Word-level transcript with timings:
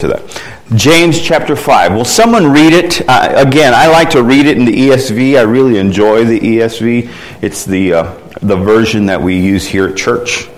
to 0.00 0.08
that. 0.08 0.42
James 0.74 1.22
chapter 1.22 1.56
5. 1.56 1.94
Will 1.94 2.04
someone 2.04 2.52
read 2.52 2.74
it? 2.74 3.00
Uh, 3.08 3.32
again, 3.34 3.72
I 3.72 3.86
like 3.86 4.10
to 4.10 4.22
read 4.22 4.44
it 4.44 4.58
in 4.58 4.66
the 4.66 4.72
ESV. 4.90 5.38
I 5.38 5.42
really 5.42 5.78
enjoy 5.78 6.22
the 6.26 6.38
ESV. 6.38 7.10
It's 7.40 7.64
the, 7.64 7.94
uh, 7.94 8.14
the 8.42 8.56
version 8.56 9.06
that 9.06 9.22
we 9.22 9.40
use 9.40 9.66
here 9.66 9.88
at 9.88 9.96
church. 9.96 10.48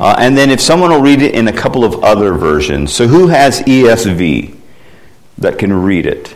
Uh, 0.00 0.16
and 0.18 0.36
then 0.36 0.50
if 0.50 0.60
someone 0.60 0.90
will 0.90 1.00
read 1.00 1.22
it 1.22 1.36
in 1.36 1.46
a 1.46 1.52
couple 1.52 1.84
of 1.84 2.02
other 2.02 2.32
versions. 2.34 2.92
So 2.92 3.06
who 3.06 3.28
has 3.28 3.60
ESV 3.60 4.56
that 5.38 5.60
can 5.60 5.72
read 5.72 6.04
it? 6.04 6.34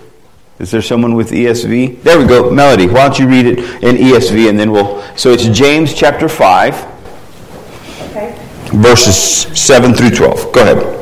Is 0.60 0.70
there 0.70 0.82
someone 0.82 1.16
with 1.16 1.32
ESV? 1.32 2.00
There 2.04 2.16
we 2.16 2.26
go. 2.26 2.48
Melody, 2.48 2.86
why 2.86 3.08
don't 3.08 3.18
you 3.18 3.26
read 3.26 3.46
it 3.46 3.58
in 3.82 3.96
ESV 3.96 4.48
and 4.48 4.56
then 4.56 4.70
we'll. 4.70 5.02
So 5.16 5.32
it's 5.32 5.48
James 5.48 5.94
chapter 5.94 6.28
5, 6.28 6.74
Okay. 8.02 8.38
verses 8.66 9.16
7 9.60 9.94
through 9.94 10.10
12. 10.10 10.52
Go 10.52 10.62
ahead. 10.62 11.01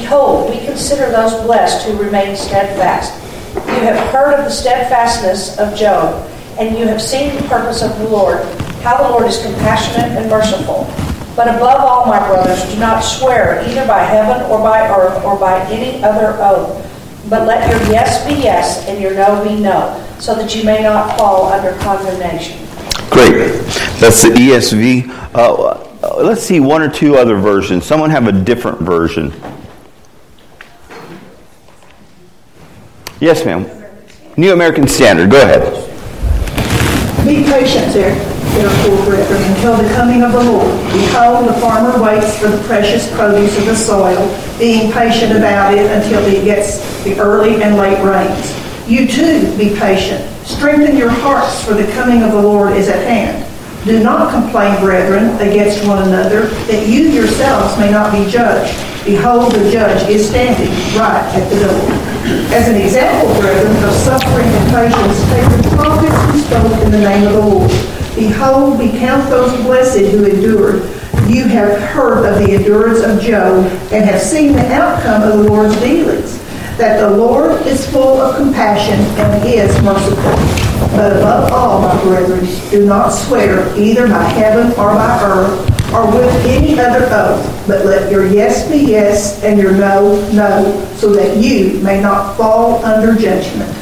Behold, 0.00 0.50
we 0.50 0.58
consider 0.66 1.10
those 1.10 1.32
blessed 1.42 1.86
who 1.86 1.96
remain 1.96 2.36
steadfast. 2.36 3.14
You 3.54 3.80
have 3.80 4.12
heard 4.12 4.34
of 4.34 4.44
the 4.44 4.50
steadfastness 4.50 5.58
of 5.58 5.74
Job, 5.74 6.30
and 6.58 6.76
you 6.76 6.86
have 6.86 7.00
seen 7.00 7.34
the 7.34 7.48
purpose 7.48 7.82
of 7.82 7.96
the 7.98 8.06
Lord, 8.06 8.44
how 8.82 9.02
the 9.02 9.08
Lord 9.08 9.26
is 9.26 9.40
compassionate 9.40 10.10
and 10.10 10.30
merciful. 10.30 10.84
But 11.34 11.48
above 11.48 11.80
all, 11.80 12.06
my 12.06 12.18
brothers, 12.28 12.62
do 12.70 12.78
not 12.78 13.00
swear 13.00 13.66
either 13.66 13.86
by 13.86 14.00
heaven 14.00 14.42
or 14.50 14.58
by 14.58 14.86
earth 14.90 15.24
or 15.24 15.38
by 15.38 15.60
any 15.70 16.04
other 16.04 16.36
oath, 16.42 16.76
but 17.30 17.46
let 17.46 17.70
your 17.70 17.80
yes 17.90 18.26
be 18.26 18.34
yes 18.34 18.86
and 18.88 19.00
your 19.00 19.14
no 19.14 19.42
be 19.42 19.58
no, 19.58 20.06
so 20.18 20.34
that 20.34 20.54
you 20.54 20.62
may 20.62 20.82
not 20.82 21.18
fall 21.18 21.46
under 21.46 21.72
condemnation. 21.78 22.58
Great. 23.08 23.64
That's 23.98 24.22
the 24.22 24.28
ESV. 24.28 25.08
Uh, 25.34 26.22
let's 26.22 26.42
see 26.42 26.60
one 26.60 26.82
or 26.82 26.90
two 26.90 27.16
other 27.16 27.36
versions. 27.36 27.86
Someone 27.86 28.10
have 28.10 28.28
a 28.28 28.32
different 28.32 28.80
version. 28.80 29.32
Yes, 33.18 33.46
ma'am. 33.46 33.64
New 34.36 34.52
American 34.52 34.86
Standard. 34.86 35.30
Go 35.30 35.40
ahead. 35.40 35.62
Be 37.26 37.44
patient, 37.44 37.92
there, 37.94 38.14
therefore, 38.54 39.06
brethren, 39.06 39.42
until 39.54 39.76
the 39.78 39.88
coming 39.94 40.22
of 40.22 40.32
the 40.32 40.44
Lord. 40.44 40.70
Behold, 40.92 41.48
the 41.48 41.54
farmer 41.54 42.00
waits 42.02 42.38
for 42.38 42.48
the 42.48 42.62
precious 42.64 43.10
produce 43.16 43.58
of 43.58 43.64
the 43.64 43.74
soil, 43.74 44.28
being 44.58 44.92
patient 44.92 45.32
about 45.32 45.72
it 45.72 45.90
until 45.90 46.22
he 46.28 46.44
gets 46.44 47.02
the 47.04 47.18
early 47.18 47.62
and 47.62 47.76
late 47.76 47.98
rains. 48.04 48.54
You 48.86 49.08
too 49.08 49.56
be 49.56 49.74
patient. 49.74 50.22
Strengthen 50.46 50.96
your 50.96 51.10
hearts, 51.10 51.64
for 51.64 51.72
the 51.72 51.90
coming 51.92 52.22
of 52.22 52.32
the 52.32 52.42
Lord 52.42 52.76
is 52.76 52.88
at 52.88 53.02
hand. 53.06 53.44
Do 53.86 54.02
not 54.02 54.30
complain, 54.30 54.78
brethren, 54.80 55.34
against 55.40 55.86
one 55.86 56.06
another, 56.06 56.48
that 56.66 56.86
you 56.86 57.08
yourselves 57.08 57.78
may 57.78 57.90
not 57.90 58.12
be 58.12 58.30
judged. 58.30 58.76
Behold, 59.06 59.52
the 59.52 59.70
judge 59.70 60.06
is 60.10 60.28
standing 60.28 60.68
right 60.98 61.24
at 61.34 61.48
the 61.48 61.60
door. 61.60 62.05
As 62.26 62.66
an 62.68 62.74
example, 62.74 63.32
brethren, 63.40 63.76
of 63.84 63.92
suffering 63.92 64.48
and 64.48 64.70
patience, 64.70 65.22
take 65.30 65.62
the 65.62 65.76
prophets 65.76 66.32
who 66.32 66.38
spoke 66.40 66.82
in 66.84 66.90
the 66.90 66.98
name 66.98 67.24
of 67.28 67.34
the 67.34 67.40
Lord. 67.40 67.70
Behold, 68.16 68.78
we 68.80 68.90
count 68.98 69.30
those 69.30 69.52
blessed 69.62 70.10
who 70.10 70.24
endured. 70.24 70.82
You 71.28 71.44
have 71.44 71.80
heard 71.80 72.26
of 72.26 72.44
the 72.44 72.54
endurance 72.54 72.98
of 72.98 73.20
Job 73.20 73.66
and 73.92 74.04
have 74.04 74.20
seen 74.20 74.54
the 74.54 74.72
outcome 74.72 75.22
of 75.22 75.38
the 75.38 75.44
Lord's 75.44 75.78
dealings, 75.80 76.38
that 76.78 76.98
the 76.98 77.10
Lord 77.16 77.64
is 77.64 77.88
full 77.88 78.20
of 78.20 78.34
compassion 78.34 78.98
and 79.20 79.46
is 79.46 79.80
merciful. 79.82 80.96
But 80.96 81.18
above 81.18 81.52
all, 81.52 81.82
my 81.82 82.02
brethren, 82.02 82.44
do 82.70 82.86
not 82.86 83.10
swear 83.10 83.72
either 83.76 84.08
by 84.08 84.24
heaven 84.24 84.72
or 84.72 84.94
by 84.94 85.22
earth 85.22 85.75
or 85.96 86.06
with 86.12 86.44
any 86.44 86.78
other 86.78 87.06
oath, 87.06 87.66
but 87.66 87.86
let 87.86 88.10
your 88.10 88.26
yes 88.26 88.68
be 88.70 88.78
yes 88.78 89.42
and 89.42 89.58
your 89.58 89.72
no, 89.72 90.20
no, 90.32 90.84
so 90.96 91.10
that 91.14 91.38
you 91.38 91.80
may 91.80 92.00
not 92.00 92.36
fall 92.36 92.84
under 92.84 93.14
judgment. 93.20 93.72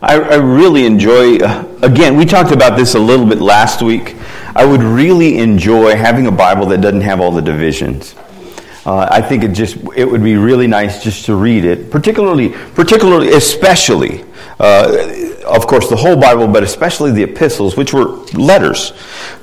I, 0.00 0.16
I 0.16 0.34
really 0.36 0.86
enjoy, 0.86 1.38
uh, 1.38 1.64
again, 1.82 2.16
we 2.16 2.24
talked 2.24 2.52
about 2.52 2.76
this 2.76 2.94
a 2.94 2.98
little 2.98 3.26
bit 3.26 3.40
last 3.40 3.82
week. 3.82 4.16
I 4.54 4.64
would 4.64 4.82
really 4.82 5.38
enjoy 5.38 5.96
having 5.96 6.26
a 6.26 6.32
Bible 6.32 6.66
that 6.66 6.80
doesn't 6.80 7.00
have 7.02 7.20
all 7.20 7.30
the 7.30 7.42
divisions. 7.42 8.14
Uh, 8.84 9.06
I 9.10 9.20
think 9.20 9.44
it 9.44 9.52
just 9.52 9.76
it 9.96 10.04
would 10.04 10.22
be 10.22 10.36
really 10.36 10.66
nice 10.66 11.02
just 11.02 11.26
to 11.26 11.34
read 11.34 11.64
it, 11.64 11.90
particularly, 11.90 12.50
particularly, 12.74 13.32
especially, 13.32 14.24
uh, 14.58 15.38
of 15.46 15.66
course, 15.66 15.88
the 15.88 15.96
whole 15.96 16.16
Bible, 16.16 16.48
but 16.48 16.62
especially 16.62 17.12
the 17.12 17.22
epistles, 17.22 17.76
which 17.76 17.92
were 17.92 18.06
letters. 18.34 18.90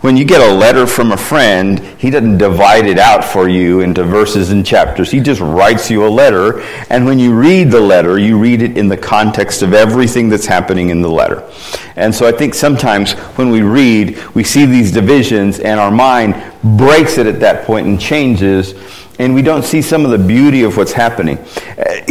When 0.01 0.17
you 0.17 0.25
get 0.25 0.41
a 0.41 0.53
letter 0.53 0.85
from 0.85 1.11
a 1.11 1.17
friend, 1.17 1.79
he 1.97 2.09
doesn't 2.09 2.37
divide 2.37 2.85
it 2.85 2.99
out 2.99 3.23
for 3.23 3.47
you 3.47 3.81
into 3.81 4.03
verses 4.03 4.51
and 4.51 4.65
chapters. 4.65 5.09
He 5.09 5.19
just 5.19 5.41
writes 5.41 5.89
you 5.89 6.05
a 6.05 6.09
letter, 6.09 6.61
and 6.89 7.05
when 7.05 7.17
you 7.17 7.33
read 7.33 7.71
the 7.71 7.81
letter, 7.81 8.19
you 8.19 8.37
read 8.37 8.61
it 8.61 8.77
in 8.77 8.87
the 8.87 8.97
context 8.97 9.61
of 9.61 9.73
everything 9.73 10.29
that's 10.29 10.45
happening 10.45 10.89
in 10.89 11.01
the 11.01 11.09
letter. 11.09 11.49
And 11.95 12.13
so 12.13 12.27
I 12.27 12.31
think 12.31 12.53
sometimes 12.53 13.13
when 13.37 13.49
we 13.49 13.61
read, 13.61 14.21
we 14.35 14.43
see 14.43 14.65
these 14.65 14.91
divisions, 14.91 15.59
and 15.59 15.79
our 15.79 15.91
mind 15.91 16.35
breaks 16.77 17.17
it 17.17 17.27
at 17.27 17.39
that 17.39 17.65
point 17.65 17.87
and 17.87 17.99
changes 17.99 18.73
and 19.19 19.33
we 19.33 19.41
don't 19.41 19.63
see 19.63 19.81
some 19.81 20.03
of 20.03 20.11
the 20.11 20.17
beauty 20.17 20.63
of 20.63 20.75
what's 20.77 20.91
happening. 20.91 21.37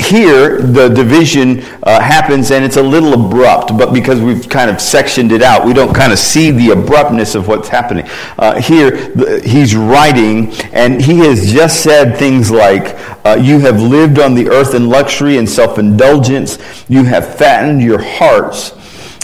Here, 0.09 0.61
the 0.61 0.89
division 0.89 1.63
uh, 1.83 2.01
happens 2.01 2.51
and 2.51 2.65
it's 2.65 2.77
a 2.77 2.83
little 2.83 3.15
abrupt, 3.15 3.77
but 3.79 3.95
because 3.95 4.21
we've 4.21 4.49
kind 4.49 4.71
of 4.71 4.81
sectioned 4.81 5.33
it 5.33 5.43
out, 5.43 5.65
we 5.65 5.73
don't 5.73 5.95
kind 5.95 6.13
of 6.13 6.19
see 6.19 6.51
the 6.51 6.71
abruptness 6.71 7.35
of 7.35 7.49
what's 7.49 7.69
happening. 7.69 8.07
Uh, 8.39 8.61
here, 8.61 8.91
the, 9.15 9.41
he's 9.45 9.75
writing, 9.75 10.53
and 10.73 11.01
he 11.01 11.19
has 11.21 11.51
just 11.53 11.83
said 11.83 12.19
things 12.19 12.51
like, 12.51 12.97
uh, 13.25 13.37
You 13.41 13.61
have 13.61 13.81
lived 13.81 14.19
on 14.19 14.35
the 14.35 14.49
earth 14.49 14.75
in 14.75 14.89
luxury 14.89 15.39
and 15.39 15.49
self 15.49 15.79
indulgence, 15.79 16.59
you 16.89 17.05
have 17.05 17.37
fattened 17.37 17.81
your 17.81 18.03
hearts 18.03 18.73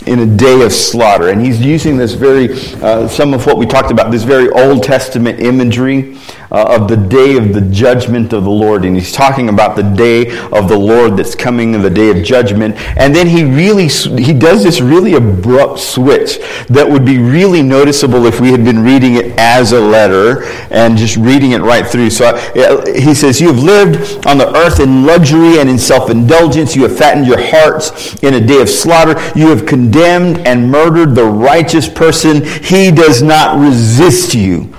in 0.06 0.20
a 0.20 0.26
day 0.26 0.62
of 0.64 0.72
slaughter. 0.72 1.28
And 1.28 1.44
he's 1.44 1.60
using 1.60 1.96
this 1.96 2.14
very, 2.14 2.52
uh, 2.80 3.06
some 3.06 3.34
of 3.34 3.44
what 3.46 3.58
we 3.58 3.66
talked 3.66 3.90
about, 3.90 4.10
this 4.10 4.22
very 4.22 4.48
Old 4.50 4.82
Testament 4.82 5.40
imagery 5.40 6.18
uh, 6.50 6.76
of 6.80 6.88
the 6.88 6.96
day 6.96 7.36
of 7.36 7.52
the 7.54 7.60
judgment 7.60 8.32
of 8.32 8.44
the 8.44 8.50
Lord. 8.50 8.84
And 8.84 8.96
he's 8.96 9.12
talking 9.12 9.48
about 9.48 9.76
the 9.76 9.82
day 9.82 10.38
of 10.50 10.68
the 10.68 10.78
Lord 10.78 11.16
that's 11.16 11.34
coming, 11.34 11.72
the 11.80 11.90
day 11.90 12.10
of 12.10 12.24
judgment. 12.24 12.76
And 12.96 13.14
then 13.14 13.26
he 13.26 13.44
really, 13.44 13.88
he 13.88 14.32
does 14.32 14.62
this 14.64 14.80
really 14.80 15.14
abrupt 15.14 15.78
switch 15.78 16.38
that 16.68 16.88
would 16.88 17.04
be 17.04 17.18
really 17.18 17.62
noticeable 17.62 18.26
if 18.26 18.40
we 18.40 18.50
had 18.50 18.64
been 18.64 18.82
reading 18.82 19.16
it 19.16 19.38
as 19.38 19.72
a 19.72 19.80
letter 19.80 20.44
and 20.70 20.96
just 20.96 21.16
reading 21.16 21.52
it 21.52 21.60
right 21.60 21.86
through. 21.86 22.10
So 22.10 22.26
uh, 22.26 22.86
he 22.92 23.14
says, 23.14 23.40
You 23.40 23.48
have 23.48 23.62
lived 23.62 24.26
on 24.26 24.38
the 24.38 24.54
earth 24.56 24.80
in 24.80 25.06
luxury 25.06 25.58
and 25.58 25.68
in 25.68 25.78
self 25.78 26.10
indulgence. 26.10 26.74
You 26.74 26.82
have 26.82 26.96
fattened 26.96 27.26
your 27.26 27.40
hearts 27.40 28.22
in 28.22 28.34
a 28.34 28.40
day 28.40 28.60
of 28.60 28.68
slaughter. 28.68 29.12
You 29.38 29.48
have 29.48 29.66
condemned 29.66 30.46
and 30.46 30.70
murdered 30.70 31.14
the 31.14 31.24
righteous 31.24 31.88
person. 31.88 32.44
He 32.44 32.90
does 32.90 33.22
not 33.22 33.58
resist 33.60 34.34
you. 34.34 34.74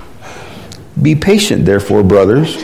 Be 1.02 1.14
patient, 1.14 1.64
therefore, 1.64 2.02
brothers. 2.02 2.56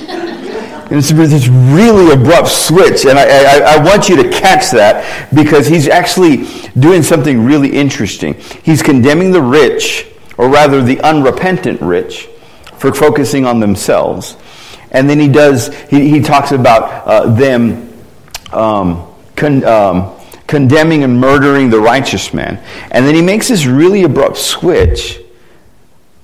And 0.90 0.96
it's 0.96 1.10
this 1.10 1.48
really 1.48 2.12
abrupt 2.12 2.48
switch, 2.48 3.04
and 3.04 3.18
I, 3.18 3.24
I, 3.24 3.74
I, 3.74 3.84
want 3.84 4.08
you 4.08 4.16
to 4.22 4.30
catch 4.30 4.70
that 4.70 5.34
because 5.34 5.66
he's 5.66 5.86
actually 5.86 6.46
doing 6.78 7.02
something 7.02 7.44
really 7.44 7.68
interesting. 7.68 8.34
He's 8.62 8.82
condemning 8.82 9.30
the 9.30 9.42
rich, 9.42 10.06
or 10.38 10.48
rather 10.48 10.82
the 10.82 10.98
unrepentant 11.02 11.82
rich, 11.82 12.26
for 12.78 12.94
focusing 12.94 13.44
on 13.44 13.60
themselves. 13.60 14.38
And 14.90 15.10
then 15.10 15.20
he 15.20 15.28
does, 15.28 15.74
he, 15.90 16.08
he 16.08 16.20
talks 16.20 16.52
about 16.52 17.06
uh, 17.06 17.34
them 17.34 17.92
um, 18.50 19.14
con, 19.36 19.64
um, 19.64 20.16
condemning 20.46 21.04
and 21.04 21.20
murdering 21.20 21.68
the 21.68 21.80
righteous 21.80 22.32
man. 22.32 22.64
And 22.90 23.06
then 23.06 23.14
he 23.14 23.20
makes 23.20 23.48
this 23.48 23.66
really 23.66 24.04
abrupt 24.04 24.38
switch 24.38 25.20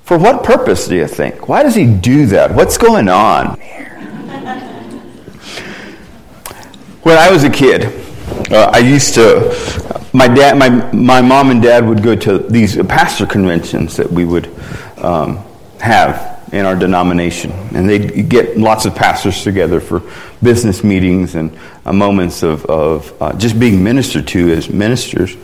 for 0.04 0.16
what 0.18 0.44
purpose 0.44 0.86
do 0.86 0.96
you 0.96 1.08
think? 1.08 1.48
Why 1.48 1.62
does 1.62 1.74
he 1.74 1.86
do 1.86 2.26
that? 2.26 2.54
What's 2.54 2.78
going 2.78 3.08
on 3.08 3.58
when 7.04 7.18
I 7.18 7.30
was 7.30 7.44
a 7.44 7.50
kid, 7.50 7.84
uh, 8.50 8.70
I 8.72 8.78
used 8.78 9.14
to, 9.14 10.00
my 10.14 10.26
dad, 10.26 10.56
my, 10.56 10.70
my 10.92 11.20
mom 11.20 11.50
and 11.50 11.62
dad 11.62 11.86
would 11.86 12.02
go 12.02 12.16
to 12.16 12.38
these 12.38 12.76
pastor 12.86 13.26
conventions 13.26 13.96
that 13.98 14.10
we 14.10 14.24
would 14.24 14.48
um, 14.96 15.44
have 15.80 16.48
in 16.52 16.64
our 16.64 16.74
denomination. 16.74 17.52
And 17.74 17.86
they'd 17.86 18.28
get 18.30 18.56
lots 18.56 18.86
of 18.86 18.94
pastors 18.94 19.42
together 19.42 19.80
for 19.80 20.02
business 20.42 20.82
meetings 20.82 21.34
and 21.34 21.56
uh, 21.84 21.92
moments 21.92 22.42
of, 22.42 22.64
of 22.66 23.12
uh, 23.20 23.36
just 23.36 23.60
being 23.60 23.84
ministered 23.84 24.26
to 24.28 24.52
as 24.52 24.70
ministers. 24.70 25.36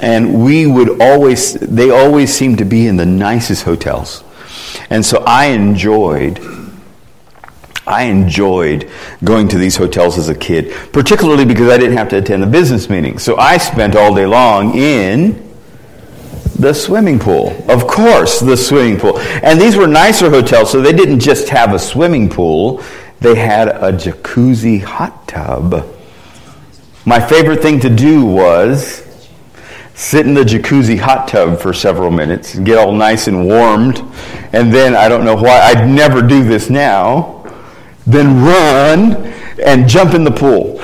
And 0.00 0.44
we 0.44 0.66
would 0.66 1.00
always, 1.00 1.54
they 1.54 1.90
always 1.90 2.34
seemed 2.34 2.58
to 2.58 2.64
be 2.64 2.86
in 2.86 2.96
the 2.96 3.06
nicest 3.06 3.64
hotels. 3.64 4.24
And 4.90 5.04
so 5.04 5.22
I 5.26 5.46
enjoyed 5.46 6.40
I 7.84 8.04
enjoyed 8.04 8.88
going 9.24 9.48
to 9.48 9.58
these 9.58 9.76
hotels 9.76 10.16
as 10.16 10.28
a 10.28 10.34
kid, 10.34 10.72
particularly 10.92 11.44
because 11.44 11.68
I 11.68 11.78
didn't 11.78 11.96
have 11.96 12.08
to 12.10 12.18
attend 12.18 12.42
the 12.42 12.46
business 12.46 12.88
meetings. 12.88 13.24
So 13.24 13.36
I 13.36 13.58
spent 13.58 13.96
all 13.96 14.14
day 14.14 14.24
long 14.24 14.76
in 14.76 15.52
the 16.58 16.72
swimming 16.72 17.18
pool. 17.18 17.50
Of 17.68 17.88
course, 17.88 18.38
the 18.38 18.56
swimming 18.56 19.00
pool. 19.00 19.18
And 19.18 19.60
these 19.60 19.76
were 19.76 19.88
nicer 19.88 20.30
hotels, 20.30 20.70
so 20.70 20.80
they 20.80 20.92
didn't 20.92 21.20
just 21.20 21.48
have 21.48 21.74
a 21.74 21.78
swimming 21.78 22.28
pool, 22.28 22.82
they 23.20 23.34
had 23.34 23.68
a 23.68 23.92
jacuzzi 23.92 24.80
hot 24.80 25.26
tub. 25.26 25.84
My 27.04 27.20
favorite 27.20 27.62
thing 27.62 27.80
to 27.80 27.90
do 27.90 28.24
was 28.24 29.00
sit 29.94 30.26
in 30.26 30.34
the 30.34 30.42
jacuzzi 30.42 30.98
hot 30.98 31.28
tub 31.28 31.60
for 31.60 31.72
several 31.72 32.10
minutes 32.10 32.54
and 32.54 32.64
get 32.64 32.78
all 32.78 32.92
nice 32.92 33.26
and 33.28 33.46
warmed. 33.46 34.02
And 34.52 34.72
then, 34.72 34.94
I 34.94 35.08
don't 35.08 35.24
know 35.24 35.36
why, 35.36 35.60
I'd 35.60 35.88
never 35.88 36.22
do 36.22 36.44
this 36.44 36.70
now 36.70 37.42
then 38.06 38.42
run 38.42 39.16
and 39.64 39.88
jump 39.88 40.14
in 40.14 40.24
the 40.24 40.30
pool. 40.30 40.80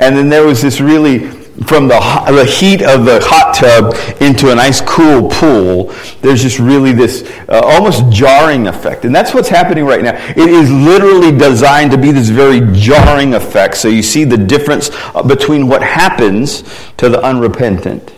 And 0.00 0.16
then 0.16 0.28
there 0.28 0.46
was 0.46 0.62
this 0.62 0.80
really, 0.80 1.28
from 1.66 1.88
the, 1.88 1.98
the 2.28 2.44
heat 2.44 2.82
of 2.82 3.04
the 3.04 3.20
hot 3.22 3.54
tub 3.54 3.94
into 4.22 4.50
a 4.50 4.54
nice 4.54 4.80
cool 4.80 5.28
pool, 5.28 5.92
there's 6.22 6.40
just 6.40 6.58
really 6.58 6.92
this 6.92 7.30
uh, 7.48 7.60
almost 7.62 8.10
jarring 8.10 8.66
effect. 8.66 9.04
And 9.04 9.14
that's 9.14 9.34
what's 9.34 9.48
happening 9.48 9.84
right 9.84 10.02
now. 10.02 10.14
It 10.30 10.38
is 10.38 10.70
literally 10.70 11.36
designed 11.36 11.90
to 11.90 11.98
be 11.98 12.12
this 12.12 12.30
very 12.30 12.60
jarring 12.72 13.34
effect. 13.34 13.76
So 13.76 13.88
you 13.88 14.02
see 14.02 14.24
the 14.24 14.38
difference 14.38 14.90
uh, 15.14 15.22
between 15.22 15.68
what 15.68 15.82
happens 15.82 16.62
to 16.96 17.10
the 17.10 17.22
unrepentant 17.22 18.14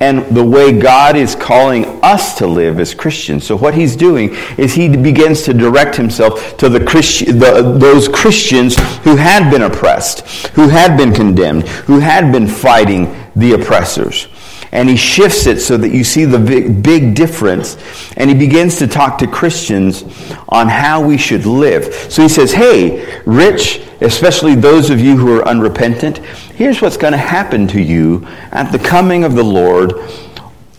and 0.00 0.24
the 0.34 0.42
way 0.42 0.78
God 0.78 1.14
is 1.14 1.34
calling 1.34 1.84
us 2.02 2.38
to 2.38 2.46
live 2.46 2.80
as 2.80 2.94
Christians. 2.94 3.46
So 3.46 3.56
what 3.56 3.74
he's 3.74 3.94
doing 3.94 4.34
is 4.56 4.72
he 4.72 4.88
begins 4.88 5.42
to 5.42 5.54
direct 5.54 5.94
himself 5.94 6.56
to 6.56 6.70
the, 6.70 6.82
Christi- 6.82 7.26
the, 7.32 7.76
those 7.78 8.08
Christians 8.08 8.76
who 9.00 9.16
had 9.16 9.50
been 9.50 9.62
oppressed, 9.62 10.48
who 10.48 10.68
had 10.68 10.96
been 10.96 11.12
condemned, 11.12 11.68
who 11.68 11.98
had 11.98 12.32
been 12.32 12.48
fighting 12.48 13.14
the 13.36 13.52
oppressors. 13.52 14.28
And 14.72 14.88
he 14.88 14.96
shifts 14.96 15.46
it 15.46 15.60
so 15.60 15.76
that 15.76 15.88
you 15.88 16.04
see 16.04 16.24
the 16.24 16.38
big, 16.38 16.82
big 16.82 17.14
difference. 17.14 17.76
And 18.16 18.30
he 18.30 18.36
begins 18.36 18.78
to 18.78 18.86
talk 18.86 19.18
to 19.18 19.26
Christians 19.26 20.04
on 20.48 20.68
how 20.68 21.04
we 21.04 21.18
should 21.18 21.44
live. 21.44 21.92
So 21.92 22.22
he 22.22 22.28
says, 22.28 22.52
hey, 22.52 23.20
rich, 23.26 23.82
especially 24.00 24.54
those 24.54 24.88
of 24.90 25.00
you 25.00 25.16
who 25.16 25.36
are 25.36 25.46
unrepentant, 25.46 26.20
here's 26.60 26.82
what's 26.82 26.98
going 26.98 27.12
to 27.12 27.16
happen 27.16 27.66
to 27.66 27.80
you 27.80 28.26
at 28.52 28.70
the 28.70 28.78
coming 28.78 29.24
of 29.24 29.34
the 29.34 29.42
Lord 29.42 29.94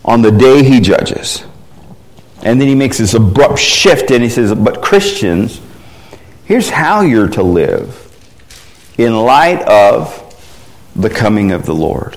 on 0.05 0.21
the 0.21 0.29
day 0.29 0.63
he 0.63 0.79
judges. 0.79 1.43
And 2.43 2.61
then 2.61 2.67
he 2.67 2.75
makes 2.75 2.99
this 2.99 3.15
abrupt 3.15 3.57
shift 3.57 4.11
and 4.11 4.21
he 4.21 4.29
says, 4.29 4.53
but 4.53 4.83
Christians, 4.83 5.59
here's 6.45 6.69
how 6.69 7.01
you're 7.01 7.29
to 7.29 7.41
live 7.41 7.97
in 8.99 9.15
light 9.15 9.63
of 9.63 10.35
the 10.95 11.09
coming 11.09 11.51
of 11.51 11.65
the 11.65 11.73
Lord. 11.73 12.15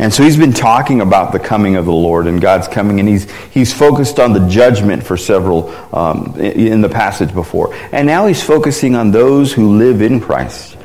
And 0.00 0.12
so 0.12 0.24
he's 0.24 0.36
been 0.36 0.52
talking 0.52 1.00
about 1.00 1.30
the 1.30 1.38
coming 1.38 1.76
of 1.76 1.84
the 1.84 1.92
Lord 1.92 2.26
and 2.26 2.40
God's 2.40 2.66
coming, 2.66 2.98
and 2.98 3.08
he's, 3.08 3.30
he's 3.52 3.72
focused 3.72 4.18
on 4.18 4.32
the 4.32 4.48
judgment 4.48 5.04
for 5.04 5.16
several 5.16 5.70
um, 5.94 6.34
in 6.40 6.80
the 6.80 6.88
passage 6.88 7.32
before. 7.32 7.72
And 7.92 8.04
now 8.04 8.26
he's 8.26 8.42
focusing 8.42 8.96
on 8.96 9.12
those 9.12 9.52
who 9.52 9.76
live 9.78 10.02
in 10.02 10.18
Christ 10.18 10.76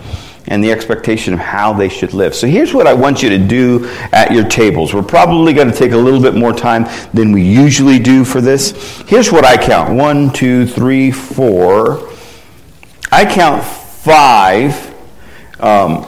and 0.47 0.63
the 0.63 0.71
expectation 0.71 1.33
of 1.33 1.39
how 1.39 1.74
they 1.74 1.89
should 1.89 2.13
live. 2.13 2.33
So 2.33 2.47
here's 2.47 2.74
what 2.74 2.88
I 2.88 2.94
want 2.94 3.21
you 3.21 3.30
to 3.30 3.38
do 3.38 3.86
at 4.12 4.31
your 4.31 4.47
tables. 4.47 4.94
We're 4.94 5.03
probably 5.03 5.53
going 5.53 5.69
to 5.69 5.75
take 5.75 5.91
a 5.91 5.97
little 5.97 6.21
bit 6.21 6.36
more 6.36 6.53
time 6.53 6.88
than 7.13 7.31
we 7.31 7.44
usually 7.44 8.00
do 8.00 8.25
for 8.25 8.41
this. 8.41 8.71
Here's 9.07 9.31
what 9.31 9.45
I 9.45 9.57
count 9.57 9.95
one, 9.95 10.31
two, 10.31 10.65
three, 10.65 11.12
four. 11.12 12.09
I 13.12 13.25
count 13.25 13.63
five 13.63 14.95
um, 15.59 16.06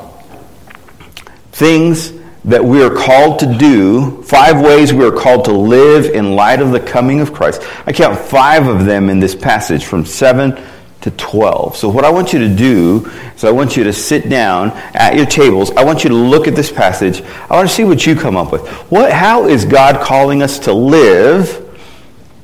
things 1.51 2.13
that 2.45 2.63
we 2.63 2.81
are 2.81 2.89
called 2.89 3.39
to 3.39 3.57
do, 3.57 4.24
five 4.24 4.62
ways 4.62 4.92
we 4.92 5.06
are 5.06 5.12
called 5.12 5.45
to 5.45 5.51
live 5.51 6.06
in 6.06 6.36
light 6.36 6.60
of 6.60 6.72
the 6.72 6.80
coming 6.80 7.19
of 7.19 7.33
Christ. 7.33 7.62
I 7.86 7.94
count 7.94 8.18
five 8.18 8.68
of 8.68 8.86
them 8.86 9.10
in 9.10 9.19
this 9.19 9.36
passage 9.36 9.86
from 9.86 10.06
7 10.06 10.60
to 11.01 11.12
12. 11.12 11.75
So, 11.75 11.89
what 11.89 12.06
I 12.06 12.12
want 12.12 12.31
you 12.31 12.39
to 12.39 12.56
do 12.56 13.06
is 13.36 13.44
I 13.44 13.51
want 13.51 13.75
you 13.75 13.83
to 13.83 13.94
sit 13.94 14.30
down 14.30 14.71
at 14.94 15.15
your 15.15 15.25
tables. 15.25 15.71
I 15.71 15.83
want 15.83 16.03
you 16.03 16.09
to 16.09 16.15
look 16.15 16.48
at 16.48 16.56
this 16.56 16.71
passage. 16.71 17.21
I 17.21 17.56
want 17.56 17.68
to 17.68 17.74
see 17.74 17.83
what 17.83 18.06
you 18.06 18.15
come 18.15 18.38
up 18.38 18.51
with. 18.51 18.68
What, 18.92 19.12
how 19.12 19.48
is 19.48 19.65
God 19.65 20.01
calling 20.01 20.44
us 20.44 20.59
to 20.59 20.74
live 20.74 21.68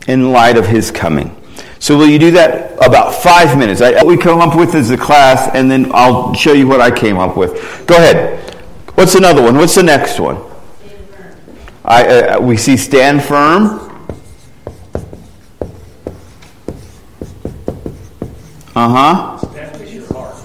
in 0.07 0.31
light 0.31 0.57
of 0.57 0.65
His 0.65 0.89
coming? 0.89 1.33
So, 1.79 1.97
will 1.97 2.07
you 2.07 2.17
do 2.17 2.31
that 2.31 2.73
about 2.83 3.13
five 3.13 3.57
minutes? 3.57 3.81
I, 3.81 4.03
we 4.03 4.17
come 4.17 4.41
up 4.41 4.57
with 4.57 4.73
as 4.73 4.89
a 4.89 4.97
class, 4.97 5.49
and 5.53 5.69
then 5.69 5.91
I'll 5.93 6.33
show 6.33 6.53
you 6.53 6.67
what 6.67 6.81
I 6.81 6.89
came 6.89 7.17
up 7.17 7.37
with. 7.37 7.85
Go 7.85 7.95
ahead. 7.95 8.39
What's 8.95 9.13
another 9.13 9.43
one? 9.43 9.55
What's 9.55 9.75
the 9.75 9.83
next 9.83 10.19
one? 10.19 10.43
I, 11.85 12.05
uh, 12.05 12.41
we 12.41 12.57
see 12.57 12.75
stand 12.75 13.23
firm. 13.23 13.86
Uh 18.77 18.89
huh. 18.89 19.37
Establish 19.41 19.91
your 19.91 20.05
heart. 20.13 20.35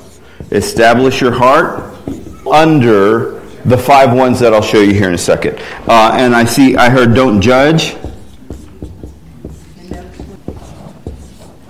Establish 0.50 1.20
your 1.20 1.32
heart 1.32 2.48
under 2.50 3.40
the 3.66 3.76
five 3.76 4.16
ones 4.16 4.40
that 4.40 4.54
I'll 4.54 4.62
show 4.62 4.80
you 4.80 4.94
here 4.94 5.08
in 5.08 5.12
a 5.12 5.18
second. 5.18 5.58
Uh, 5.86 6.12
and 6.14 6.34
I 6.34 6.46
see, 6.46 6.74
I 6.74 6.88
heard 6.88 7.14
don't 7.14 7.42
judge. 7.42 7.94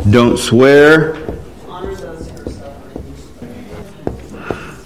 Don't 0.08 0.38
swear. 0.38 1.14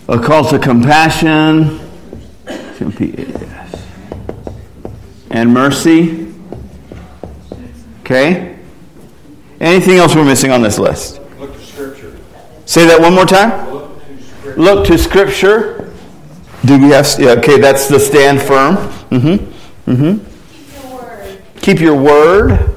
A 0.08 0.19
call 0.19 0.49
to 0.49 0.58
compassion. 0.58 1.78
And 5.31 5.52
mercy. 5.52 6.32
Okay? 8.00 8.58
Anything 9.61 9.99
else 9.99 10.14
we're 10.14 10.25
missing 10.25 10.50
on 10.50 10.62
this 10.62 10.78
list? 10.78 11.20
Look 12.67 12.87
to 12.87 12.87
Scripture. 12.87 12.87
Say 12.87 12.87
that 12.87 13.01
one 13.01 13.15
more 13.15 13.27
time. 13.27 13.71
Look 13.71 13.97
to 14.07 14.23
Scripture. 14.23 14.61
Look 14.61 14.87
to 14.87 14.99
Scripture. 14.99 15.93
Do 16.65 16.79
we 16.81 16.91
have? 16.91 17.07
Yeah, 17.19 17.31
okay, 17.39 17.61
that's 17.61 17.88
the 17.88 18.00
stand 18.00 18.43
firm. 18.43 18.76
Mm-hmm. 19.11 19.90
Mm-hmm. 19.90 20.19
Keep 20.50 20.83
your 20.83 20.97
word. 20.97 21.43
Keep 21.61 21.81
your 21.81 21.95
word. 21.95 22.71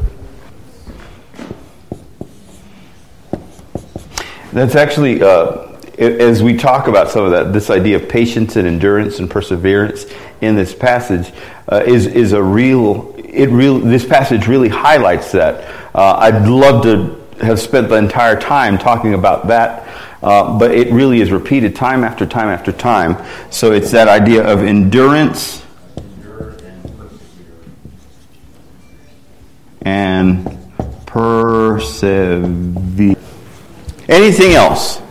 That's 4.54 4.76
actually. 4.76 5.24
Uh, 5.24 5.66
as 5.98 6.42
we 6.42 6.56
talk 6.56 6.88
about 6.88 7.10
some 7.10 7.26
of 7.26 7.32
that, 7.32 7.52
this 7.52 7.70
idea 7.70 7.98
of 7.98 8.08
patience 8.08 8.56
and 8.56 8.66
endurance 8.66 9.20
and 9.20 9.30
perseverance 9.30 10.06
in 10.40 10.56
this 10.56 10.74
passage 10.74 11.34
uh, 11.72 11.84
is 11.86 12.06
is 12.06 12.34
a 12.34 12.42
real. 12.42 13.16
It 13.18 13.50
real. 13.50 13.80
This 13.80 14.06
passage 14.06 14.48
really 14.48 14.70
highlights 14.70 15.32
that. 15.32 15.64
Uh, 15.96 16.14
I'd 16.20 16.48
love 16.48 16.84
to 16.84 17.20
have 17.44 17.60
spent 17.60 17.90
the 17.90 17.96
entire 17.96 18.40
time 18.40 18.78
talking 18.78 19.14
about 19.14 19.48
that, 19.48 19.88
uh, 20.22 20.58
but 20.58 20.72
it 20.72 20.92
really 20.92 21.22
is 21.22 21.32
repeated 21.32 21.76
time 21.76 22.04
after 22.04 22.26
time 22.26 22.50
after 22.50 22.72
time. 22.72 23.18
So 23.50 23.72
it's 23.72 23.92
that 23.92 24.08
idea 24.08 24.46
of 24.46 24.64
endurance 24.64 25.64
and 29.82 30.58
persevere. 31.06 33.16
Anything 34.08 34.54
else? 34.54 35.02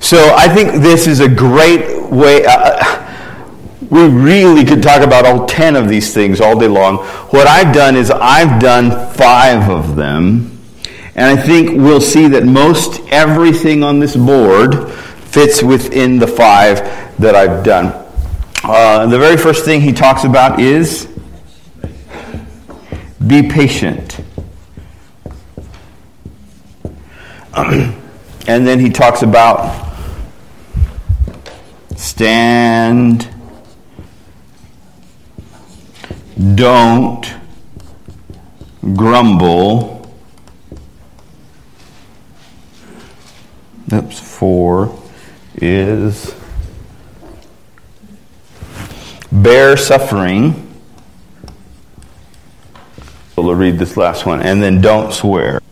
So 0.00 0.34
I 0.34 0.48
think 0.48 0.82
this 0.82 1.06
is 1.06 1.20
a 1.20 1.28
great 1.28 2.10
way. 2.10 2.44
Uh, 2.44 2.50
uh, 2.50 3.04
we 3.90 4.06
really 4.06 4.64
could 4.64 4.82
talk 4.82 5.02
about 5.02 5.24
all 5.24 5.46
10 5.46 5.76
of 5.76 5.88
these 5.88 6.12
things 6.12 6.40
all 6.40 6.58
day 6.58 6.68
long. 6.68 6.98
What 7.30 7.46
I've 7.46 7.74
done 7.74 7.96
is 7.96 8.10
I've 8.10 8.60
done 8.60 8.90
five 9.14 9.70
of 9.70 9.96
them. 9.96 10.57
And 11.18 11.26
I 11.36 11.42
think 11.42 11.70
we'll 11.70 12.00
see 12.00 12.28
that 12.28 12.44
most 12.44 13.00
everything 13.08 13.82
on 13.82 13.98
this 13.98 14.14
board 14.14 14.88
fits 14.92 15.64
within 15.64 16.20
the 16.20 16.28
five 16.28 16.78
that 17.18 17.34
I've 17.34 17.64
done. 17.64 17.86
Uh, 18.62 19.04
the 19.06 19.18
very 19.18 19.36
first 19.36 19.64
thing 19.64 19.80
he 19.80 19.92
talks 19.92 20.22
about 20.22 20.60
is 20.60 21.08
be 23.26 23.50
patient. 23.50 24.20
and 27.56 27.96
then 28.46 28.78
he 28.78 28.88
talks 28.88 29.22
about 29.22 29.92
stand, 31.96 33.28
don't 36.54 37.34
grumble. 38.94 39.97
Oops, 43.90 44.20
four 44.20 44.98
is 45.56 46.34
bear 49.32 49.76
suffering. 49.76 50.64
We'll 53.36 53.54
read 53.54 53.78
this 53.78 53.96
last 53.96 54.26
one, 54.26 54.42
and 54.42 54.62
then 54.62 54.80
don't 54.80 55.12
swear. 55.12 55.62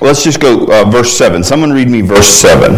Let's 0.00 0.24
just 0.24 0.40
go 0.40 0.66
uh, 0.66 0.90
verse 0.90 1.16
7. 1.16 1.44
Someone 1.44 1.72
read 1.72 1.88
me 1.88 2.00
verse 2.00 2.28
7. 2.28 2.72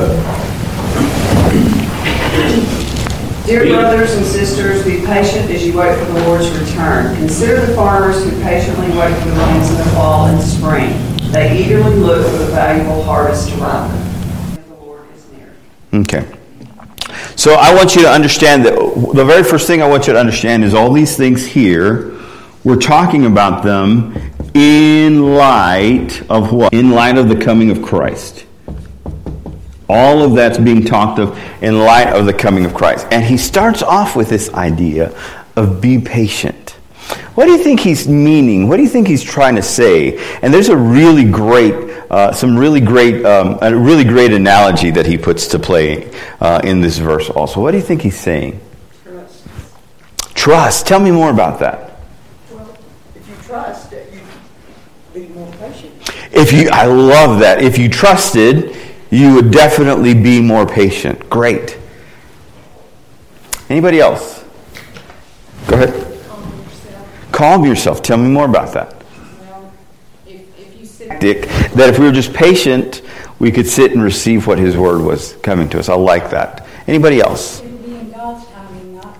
Dear 3.46 3.66
brothers 3.66 4.12
and 4.14 4.26
sisters, 4.26 4.84
be 4.84 5.04
patient 5.06 5.50
as 5.50 5.66
you 5.66 5.76
wait 5.76 5.98
for 5.98 6.04
the 6.04 6.24
Lord's 6.26 6.50
return. 6.50 7.16
Consider 7.16 7.64
the 7.64 7.74
farmers 7.74 8.22
who 8.24 8.30
patiently 8.42 8.88
wait 8.98 9.14
for 9.22 9.30
the 9.30 9.36
rains 9.36 9.70
in 9.70 9.76
the 9.76 9.84
fall 9.94 10.26
and 10.26 10.42
spring. 10.42 11.09
They 11.32 11.64
eagerly 11.64 11.96
look 11.96 12.26
for 12.26 12.38
the 12.38 12.46
valuable 12.46 13.04
harvest 13.04 13.50
to 13.50 13.56
ripen. 13.56 14.64
The 14.68 14.74
Lord 14.74 15.04
is 15.14 15.30
near. 15.30 15.54
Okay. 16.00 16.26
So 17.36 17.54
I 17.54 17.72
want 17.72 17.94
you 17.94 18.02
to 18.02 18.10
understand 18.10 18.66
that 18.66 18.74
the 19.14 19.24
very 19.24 19.44
first 19.44 19.68
thing 19.68 19.80
I 19.80 19.88
want 19.88 20.08
you 20.08 20.12
to 20.12 20.18
understand 20.18 20.64
is 20.64 20.74
all 20.74 20.92
these 20.92 21.16
things 21.16 21.46
here, 21.46 22.18
we're 22.64 22.80
talking 22.80 23.26
about 23.26 23.62
them 23.62 24.14
in 24.54 25.34
light 25.36 26.20
of 26.28 26.52
what? 26.52 26.74
In 26.74 26.90
light 26.90 27.16
of 27.16 27.28
the 27.28 27.36
coming 27.36 27.70
of 27.70 27.80
Christ. 27.80 28.44
All 29.88 30.22
of 30.22 30.34
that's 30.34 30.58
being 30.58 30.84
talked 30.84 31.20
of 31.20 31.38
in 31.62 31.78
light 31.78 32.08
of 32.08 32.26
the 32.26 32.34
coming 32.34 32.64
of 32.64 32.74
Christ. 32.74 33.06
And 33.12 33.24
he 33.24 33.36
starts 33.36 33.82
off 33.82 34.16
with 34.16 34.28
this 34.28 34.52
idea 34.52 35.16
of 35.56 35.80
be 35.80 36.00
patient. 36.00 36.69
What 37.40 37.46
do 37.46 37.52
you 37.52 37.64
think 37.64 37.80
he's 37.80 38.06
meaning? 38.06 38.68
What 38.68 38.76
do 38.76 38.82
you 38.82 38.88
think 38.90 39.08
he's 39.08 39.22
trying 39.22 39.56
to 39.56 39.62
say? 39.62 40.18
And 40.42 40.52
there's 40.52 40.68
a 40.68 40.76
really 40.76 41.24
great, 41.24 41.72
uh, 42.10 42.32
some 42.32 42.54
really 42.54 42.82
great, 42.82 43.24
um, 43.24 43.58
a 43.62 43.74
really 43.74 44.04
great 44.04 44.34
analogy 44.34 44.90
that 44.90 45.06
he 45.06 45.16
puts 45.16 45.46
to 45.46 45.58
play 45.58 46.12
uh, 46.42 46.60
in 46.62 46.82
this 46.82 46.98
verse. 46.98 47.30
Also, 47.30 47.62
what 47.62 47.70
do 47.70 47.78
you 47.78 47.82
think 47.82 48.02
he's 48.02 48.20
saying? 48.20 48.60
Trust. 49.02 49.46
Trust. 50.34 50.86
Tell 50.86 51.00
me 51.00 51.10
more 51.10 51.30
about 51.30 51.60
that. 51.60 51.96
Well, 52.50 52.76
if 53.16 53.26
you 53.26 53.34
trust, 53.36 53.90
you'd 53.90 54.20
be 55.14 55.28
more 55.28 55.50
patient. 55.52 55.94
If 56.34 56.52
you, 56.52 56.68
I 56.70 56.84
love 56.84 57.40
that. 57.40 57.62
If 57.62 57.78
you 57.78 57.88
trusted, 57.88 58.76
you 59.08 59.34
would 59.34 59.50
definitely 59.50 60.12
be 60.12 60.42
more 60.42 60.66
patient. 60.66 61.30
Great. 61.30 61.78
Anybody 63.70 63.98
else? 63.98 64.44
Go 65.66 65.76
ahead. 65.76 66.09
Calm 67.32 67.64
yourself. 67.64 68.02
Tell 68.02 68.16
me 68.16 68.28
more 68.28 68.44
about 68.44 68.72
that. 68.74 68.94
Well, 69.40 69.72
if, 70.26 70.58
if 70.58 70.80
you 70.80 70.86
sit 70.86 71.20
Dick, 71.20 71.42
that 71.74 71.90
if 71.90 71.98
we 71.98 72.04
were 72.04 72.12
just 72.12 72.32
patient, 72.34 73.02
we 73.38 73.50
could 73.50 73.66
sit 73.66 73.92
and 73.92 74.02
receive 74.02 74.46
what 74.46 74.58
His 74.58 74.76
Word 74.76 75.02
was 75.02 75.34
coming 75.42 75.68
to 75.70 75.78
us. 75.78 75.88
I 75.88 75.94
like 75.94 76.30
that. 76.30 76.66
Anybody 76.86 77.20
else? 77.20 77.60
It'll 77.60 77.78
be 77.78 77.94
in 77.94 78.10
God's 78.10 78.46
timing, 78.48 78.94
not. 78.96 79.18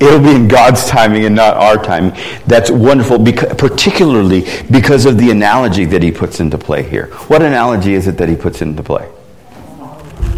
It'll 0.00 0.20
be 0.20 0.34
in 0.34 0.48
God's 0.48 0.86
timing 0.86 1.24
and 1.24 1.34
not 1.34 1.56
our 1.56 1.76
timing. 1.82 2.18
That's 2.46 2.70
wonderful, 2.70 3.18
because, 3.18 3.54
particularly 3.54 4.46
because 4.70 5.06
of 5.06 5.18
the 5.18 5.30
analogy 5.30 5.84
that 5.86 6.02
he 6.02 6.10
puts 6.10 6.40
into 6.40 6.58
play 6.58 6.82
here. 6.82 7.06
What 7.28 7.42
analogy 7.42 7.94
is 7.94 8.08
it 8.08 8.16
that 8.18 8.28
he 8.28 8.36
puts 8.36 8.62
into 8.62 8.82
play? 8.82 9.08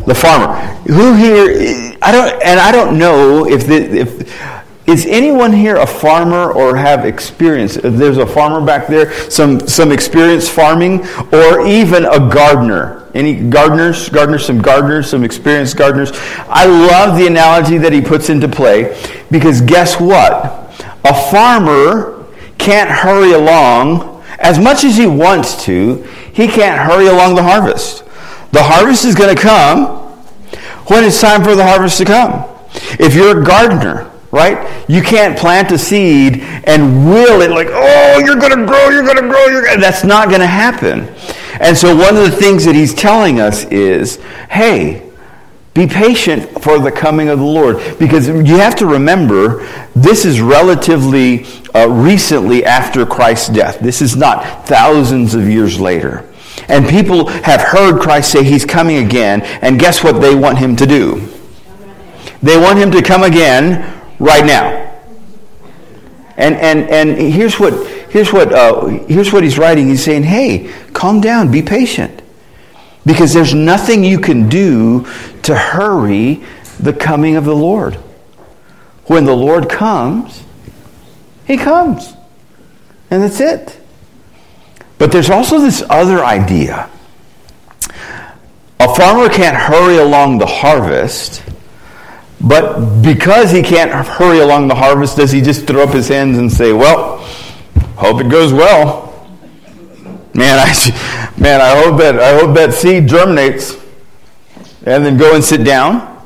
The 0.07 0.14
farmer. 0.14 0.55
Who 0.87 1.14
here? 1.14 1.97
I 2.00 2.12
don't, 2.12 2.43
and 2.43 2.59
I 2.59 2.73
don't 2.73 2.99
know 2.99 3.47
if 3.47 3.67
the, 3.67 3.76
if 3.76 4.58
is 4.88 5.04
anyone 5.04 5.52
here 5.52 5.76
a 5.76 5.87
farmer 5.87 6.50
or 6.50 6.75
have 6.75 7.04
experience. 7.04 7.76
If 7.76 7.95
there's 7.95 8.16
a 8.16 8.26
farmer 8.26 8.64
back 8.64 8.87
there, 8.87 9.12
some 9.30 9.61
some 9.68 9.92
experience 9.92 10.49
farming, 10.49 11.07
or 11.30 11.66
even 11.66 12.07
a 12.07 12.18
gardener. 12.18 13.07
Any 13.14 13.49
gardeners? 13.50 14.09
Gardeners, 14.09 14.47
some 14.47 14.62
gardeners, 14.62 15.11
some 15.11 15.25
experienced 15.25 15.76
gardeners. 15.76 16.12
I 16.49 16.64
love 16.64 17.18
the 17.18 17.26
analogy 17.26 17.76
that 17.78 17.92
he 17.92 18.00
puts 18.00 18.30
into 18.30 18.49
play 18.49 18.99
because 19.30 19.61
guess 19.61 20.00
what? 20.00 20.45
A 21.04 21.30
farmer 21.30 22.26
can't 22.57 22.88
hurry 22.88 23.33
along 23.33 24.25
as 24.38 24.59
much 24.59 24.85
as 24.85 24.97
he 24.97 25.07
wants 25.07 25.64
to. 25.64 26.02
He 26.33 26.49
can't 26.49 26.80
hurry 26.80 27.09
along 27.09 27.35
the 27.35 27.42
harvest. 27.42 28.04
The 28.52 28.62
harvest 28.62 29.04
is 29.04 29.14
going 29.14 29.35
to 29.37 29.40
come 29.40 30.09
when 30.87 31.04
it's 31.04 31.21
time 31.21 31.45
for 31.45 31.54
the 31.54 31.64
harvest 31.64 31.99
to 31.99 32.07
come. 32.07 32.45
If 32.99 33.14
you're 33.14 33.42
a 33.42 33.45
gardener, 33.45 34.11
right? 34.30 34.88
You 34.88 35.02
can't 35.02 35.38
plant 35.38 35.70
a 35.73 35.78
seed 35.78 36.40
and 36.40 37.06
will 37.06 37.40
it 37.42 37.50
like, 37.50 37.68
oh, 37.70 38.23
you're 38.25 38.37
going 38.37 38.56
to 38.58 38.66
grow, 38.66 38.90
you're 38.90 39.04
going 39.04 39.16
to 39.16 39.28
grow, 39.28 39.47
you're 39.47 39.64
gonna... 39.64 39.80
that's 39.80 40.04
not 40.04 40.28
going 40.28 40.40
to 40.40 40.47
happen. 40.47 41.08
And 41.61 41.76
so 41.76 41.94
one 41.97 42.16
of 42.16 42.23
the 42.23 42.37
things 42.37 42.64
that 42.64 42.75
he's 42.75 42.94
telling 42.94 43.40
us 43.40 43.64
is, 43.66 44.16
hey, 44.50 45.11
be 45.75 45.87
patient 45.87 46.62
for 46.62 46.78
the 46.78 46.90
coming 46.90 47.28
of 47.28 47.38
the 47.38 47.44
Lord. 47.44 47.99
Because 47.99 48.28
you 48.28 48.56
have 48.58 48.75
to 48.76 48.87
remember, 48.87 49.66
this 49.94 50.25
is 50.25 50.40
relatively 50.40 51.47
uh, 51.75 51.88
recently 51.88 52.64
after 52.64 53.06
Christ's 53.06 53.49
death. 53.49 53.78
This 53.80 54.02
is 54.02 54.16
not 54.16 54.66
thousands 54.66 55.35
of 55.35 55.49
years 55.49 55.80
later. 55.80 56.28
And 56.68 56.87
people 56.87 57.28
have 57.28 57.61
heard 57.61 58.00
Christ 58.00 58.32
say 58.32 58.42
he's 58.42 58.64
coming 58.64 59.04
again, 59.04 59.42
and 59.62 59.78
guess 59.78 60.02
what 60.02 60.20
they 60.20 60.35
want 60.35 60.58
him 60.58 60.76
to 60.76 60.87
do? 60.87 61.28
They 62.42 62.56
want 62.56 62.78
him 62.78 62.90
to 62.92 63.02
come 63.02 63.23
again 63.23 63.98
right 64.19 64.45
now. 64.45 64.85
And, 66.37 66.55
and, 66.57 66.89
and 66.89 67.19
here's 67.33 67.59
what, 67.59 67.87
here's, 68.11 68.33
what, 68.33 68.53
uh, 68.53 68.87
here's 68.87 69.33
what 69.33 69.43
he's 69.43 69.59
writing. 69.59 69.89
He's 69.89 70.05
saying, 70.05 70.23
hey, 70.23 70.73
calm 70.93 71.21
down, 71.21 71.51
be 71.51 71.63
patient. 71.63 72.23
Because 73.05 73.33
there's 73.33 73.55
nothing 73.55 74.05
you 74.05 74.21
can 74.21 74.49
do 74.49 75.07
to 75.43 75.57
hurry 75.57 76.45
the 76.79 76.93
coming 76.93 77.37
of 77.37 77.45
the 77.45 77.57
Lord. 77.57 77.95
When 79.07 79.25
the 79.25 79.35
Lord 79.35 79.69
comes, 79.69 80.45
he 81.47 81.57
comes. 81.57 82.13
And 83.11 83.23
that's 83.23 83.41
it. 83.41 83.81
But 84.99 85.11
there's 85.11 85.31
also 85.31 85.59
this 85.59 85.83
other 85.89 86.25
idea. 86.25 86.91
A 88.81 88.95
farmer 88.95 89.29
can't 89.29 89.57
hurry 89.57 89.97
along 89.97 90.39
the 90.39 90.47
harvest 90.47 91.43
but 92.40 93.02
because 93.02 93.50
he 93.50 93.62
can't 93.62 93.90
hurry 94.07 94.38
along 94.38 94.68
the 94.68 94.75
harvest, 94.75 95.16
does 95.16 95.33
he 95.33 95.40
just 95.40 95.66
throw 95.66 95.83
up 95.83 95.90
his 95.90 96.09
hands 96.09 96.38
and 96.38 96.50
say, 96.50 96.73
Well, 96.73 97.18
hope 97.97 98.21
it 98.21 98.30
goes 98.30 98.52
well? 98.52 99.09
Man, 100.35 100.59
I, 100.59 101.33
man, 101.37 101.61
I 101.61 101.83
hope 101.83 101.99
that 101.99 102.21
I 102.21 102.38
hope 102.38 102.54
that 102.54 102.73
seed 102.73 103.09
germinates. 103.09 103.76
And 104.87 105.04
then 105.04 105.16
go 105.16 105.35
and 105.35 105.45
sit 105.45 105.64
down. 105.64 106.16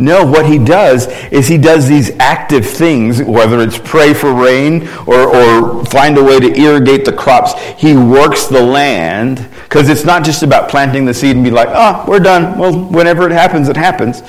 No, 0.00 0.24
what 0.24 0.46
he 0.46 0.58
does 0.58 1.08
is 1.30 1.46
he 1.46 1.58
does 1.58 1.86
these 1.86 2.10
active 2.18 2.64
things, 2.66 3.22
whether 3.22 3.60
it's 3.60 3.78
pray 3.78 4.14
for 4.14 4.32
rain 4.32 4.88
or, 5.06 5.28
or 5.28 5.84
find 5.84 6.16
a 6.16 6.24
way 6.24 6.40
to 6.40 6.58
irrigate 6.58 7.04
the 7.04 7.12
crops. 7.12 7.52
He 7.78 7.94
works 7.94 8.46
the 8.46 8.62
land 8.62 9.46
because 9.64 9.90
it's 9.90 10.04
not 10.04 10.24
just 10.24 10.42
about 10.42 10.70
planting 10.70 11.04
the 11.04 11.12
seed 11.12 11.36
and 11.36 11.44
be 11.44 11.50
like, 11.50 11.68
oh, 11.70 12.06
we're 12.08 12.18
done. 12.18 12.58
Well, 12.58 12.86
whenever 12.86 13.26
it 13.26 13.32
happens, 13.32 13.68
it 13.68 13.76
happens. 13.76 14.22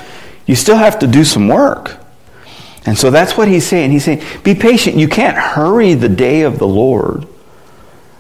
You 0.46 0.56
still 0.56 0.78
have 0.78 1.00
to 1.00 1.08
do 1.08 1.24
some 1.24 1.48
work. 1.48 1.98
And 2.86 2.98
so 2.98 3.12
that's 3.12 3.38
what 3.38 3.48
he's 3.48 3.66
saying. 3.66 3.92
He's 3.92 4.06
saying, 4.06 4.24
be 4.44 4.56
patient. 4.56 4.98
You 4.98 5.08
can't 5.08 5.38
hurry 5.38 5.94
the 5.94 6.10
day 6.10 6.42
of 6.42 6.58
the 6.58 6.68
Lord. 6.68 7.28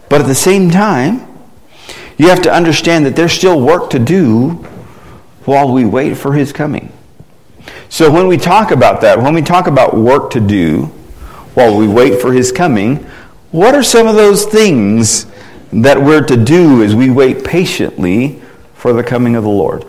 But 0.07 0.21
at 0.21 0.27
the 0.27 0.35
same 0.35 0.69
time, 0.69 1.27
you 2.17 2.29
have 2.29 2.43
to 2.43 2.53
understand 2.53 3.05
that 3.05 3.15
there's 3.15 3.31
still 3.31 3.59
work 3.59 3.89
to 3.91 3.99
do 3.99 4.49
while 5.45 5.71
we 5.71 5.85
wait 5.85 6.15
for 6.15 6.33
his 6.33 6.53
coming. 6.53 6.93
So 7.89 8.11
when 8.11 8.27
we 8.27 8.37
talk 8.37 8.71
about 8.71 9.01
that, 9.01 9.19
when 9.19 9.33
we 9.33 9.41
talk 9.41 9.67
about 9.67 9.95
work 9.95 10.31
to 10.31 10.39
do 10.39 10.85
while 11.55 11.75
we 11.75 11.87
wait 11.87 12.21
for 12.21 12.31
his 12.31 12.51
coming, 12.51 12.97
what 13.51 13.75
are 13.75 13.83
some 13.83 14.07
of 14.07 14.15
those 14.15 14.45
things 14.45 15.25
that 15.73 16.01
we're 16.01 16.21
to 16.25 16.37
do 16.37 16.83
as 16.83 16.95
we 16.95 17.09
wait 17.09 17.43
patiently 17.43 18.41
for 18.75 18.93
the 18.93 19.03
coming 19.03 19.35
of 19.35 19.43
the 19.43 19.49
Lord? 19.49 19.85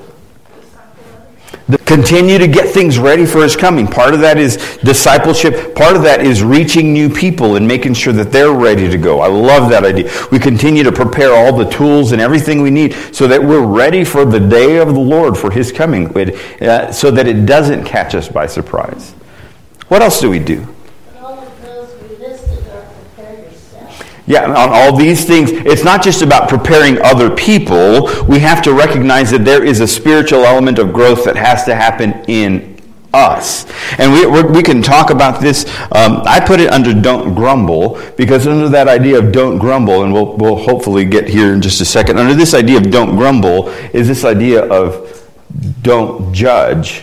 Continue 1.79 2.39
to 2.39 2.49
get 2.49 2.71
things 2.71 2.99
ready 2.99 3.27
for 3.27 3.43
his 3.43 3.55
coming. 3.55 3.87
Part 3.87 4.15
of 4.15 4.21
that 4.21 4.39
is 4.39 4.57
discipleship. 4.79 5.75
Part 5.75 5.97
of 5.97 6.03
that 6.03 6.21
is 6.21 6.43
reaching 6.43 6.93
new 6.93 7.09
people 7.11 7.57
and 7.57 7.69
making 7.69 7.95
sure 7.95 8.13
that 8.15 8.33
they're 8.33 8.53
ready 8.53 8.89
to 8.89 8.99
go. 8.99 9.21
I 9.21 9.29
love 9.29 9.69
that 9.71 9.85
idea. 9.85 10.11
We 10.31 10.39
continue 10.39 10.83
to 10.85 10.93
prepare 10.93 11.35
all 11.35 11.57
the 11.57 11.69
tools 11.71 12.13
and 12.13 12.21
everything 12.21 12.63
we 12.63 12.71
need 12.71 12.95
so 13.13 13.27
that 13.29 13.43
we're 13.43 13.67
ready 13.67 14.05
for 14.05 14.25
the 14.25 14.41
day 14.41 14.79
of 14.79 14.89
the 14.89 15.01
Lord, 15.01 15.37
for 15.37 15.51
his 15.51 15.71
coming, 15.71 16.09
uh, 16.17 16.93
so 16.93 17.11
that 17.11 17.27
it 17.27 17.47
doesn't 17.47 17.85
catch 17.85 18.15
us 18.15 18.29
by 18.29 18.47
surprise. 18.47 19.13
What 19.89 20.03
else 20.03 20.21
do 20.21 20.31
we 20.31 20.39
do? 20.39 20.67
Yeah, 24.27 24.45
on 24.45 24.69
all 24.71 24.97
these 24.97 25.25
things, 25.25 25.51
it's 25.51 25.83
not 25.83 26.03
just 26.03 26.23
about 26.23 26.49
preparing 26.49 27.01
other 27.03 27.29
people. 27.29 28.09
We 28.29 28.39
have 28.39 28.63
to 28.63 28.73
recognize 28.73 29.33
that 29.33 29.45
there 29.45 29.65
is 29.65 29.81
a 29.81 29.89
spiritual 29.89 30.45
element 30.45 30.79
of 30.79 30.93
growth 30.93 31.25
that 31.25 31.35
has 31.35 31.65
to 31.65 31.75
happen 31.75 32.25
in 32.29 32.81
us. 33.13 33.67
And 33.99 34.13
we, 34.13 34.27
we 34.43 34.63
can 34.63 34.81
talk 34.81 35.11
about 35.11 35.41
this. 35.41 35.67
Um, 35.93 36.23
I 36.25 36.41
put 36.41 36.61
it 36.61 36.71
under 36.71 36.95
don't 36.95 37.35
grumble 37.35 38.01
because 38.17 38.47
under 38.47 38.69
that 38.69 38.87
idea 38.89 39.19
of 39.19 39.33
don't 39.33 39.59
grumble, 39.59 40.05
and 40.05 40.13
we'll, 40.13 40.37
we'll 40.37 40.57
hopefully 40.57 41.05
get 41.05 41.29
here 41.29 41.53
in 41.53 41.61
just 41.61 41.81
a 41.81 41.85
second, 41.85 42.19
under 42.19 42.35
this 42.35 42.55
idea 42.55 42.79
of 42.79 42.91
don't 42.91 43.17
grumble 43.17 43.69
is 43.93 44.07
this 44.07 44.25
idea 44.25 44.65
of 44.65 45.29
don't 45.83 46.33
judge. 46.33 47.03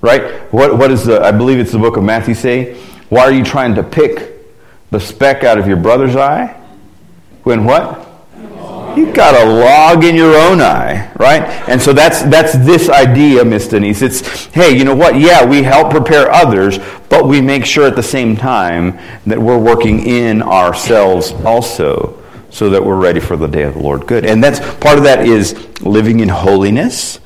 Right? 0.00 0.52
What, 0.52 0.76
what 0.76 0.90
is 0.90 1.04
the, 1.04 1.22
I 1.22 1.30
believe 1.30 1.60
it's 1.60 1.70
the 1.70 1.78
book 1.78 1.96
of 1.96 2.02
Matthew 2.02 2.34
say? 2.34 2.74
Why 3.08 3.22
are 3.22 3.32
you 3.32 3.44
trying 3.44 3.76
to 3.76 3.84
pick 3.84 4.32
the 4.92 5.00
speck 5.00 5.42
out 5.42 5.58
of 5.58 5.66
your 5.66 5.78
brother's 5.78 6.14
eye? 6.14 6.48
When 7.42 7.64
what? 7.64 8.08
You've 8.96 9.14
got 9.14 9.34
a 9.34 9.50
log 9.50 10.04
in 10.04 10.14
your 10.14 10.36
own 10.36 10.60
eye, 10.60 11.10
right? 11.14 11.42
And 11.66 11.80
so 11.80 11.94
that's 11.94 12.22
that's 12.24 12.52
this 12.52 12.90
idea, 12.90 13.42
Miss 13.42 13.66
Denise. 13.66 14.02
It's 14.02 14.44
hey, 14.46 14.76
you 14.76 14.84
know 14.84 14.94
what? 14.94 15.18
Yeah, 15.18 15.46
we 15.46 15.62
help 15.62 15.90
prepare 15.90 16.30
others, 16.30 16.78
but 17.08 17.26
we 17.26 17.40
make 17.40 17.64
sure 17.64 17.86
at 17.86 17.96
the 17.96 18.02
same 18.02 18.36
time 18.36 18.98
that 19.24 19.40
we're 19.40 19.58
working 19.58 20.06
in 20.06 20.42
ourselves 20.42 21.32
also, 21.42 22.22
so 22.50 22.68
that 22.68 22.84
we're 22.84 23.00
ready 23.00 23.18
for 23.18 23.34
the 23.34 23.48
day 23.48 23.62
of 23.62 23.74
the 23.74 23.80
Lord. 23.80 24.06
Good, 24.06 24.26
and 24.26 24.44
that's 24.44 24.60
part 24.76 24.98
of 24.98 25.04
that 25.04 25.26
is 25.26 25.54
living 25.80 26.20
in 26.20 26.28
holiness. 26.28 27.18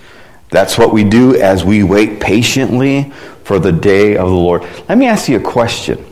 That's 0.50 0.78
what 0.78 0.92
we 0.92 1.02
do 1.02 1.34
as 1.34 1.64
we 1.64 1.82
wait 1.82 2.20
patiently 2.20 3.10
for 3.42 3.58
the 3.58 3.72
day 3.72 4.16
of 4.16 4.28
the 4.28 4.34
Lord. 4.34 4.62
Let 4.88 4.98
me 4.98 5.06
ask 5.06 5.28
you 5.28 5.36
a 5.36 5.42
question. 5.42 6.04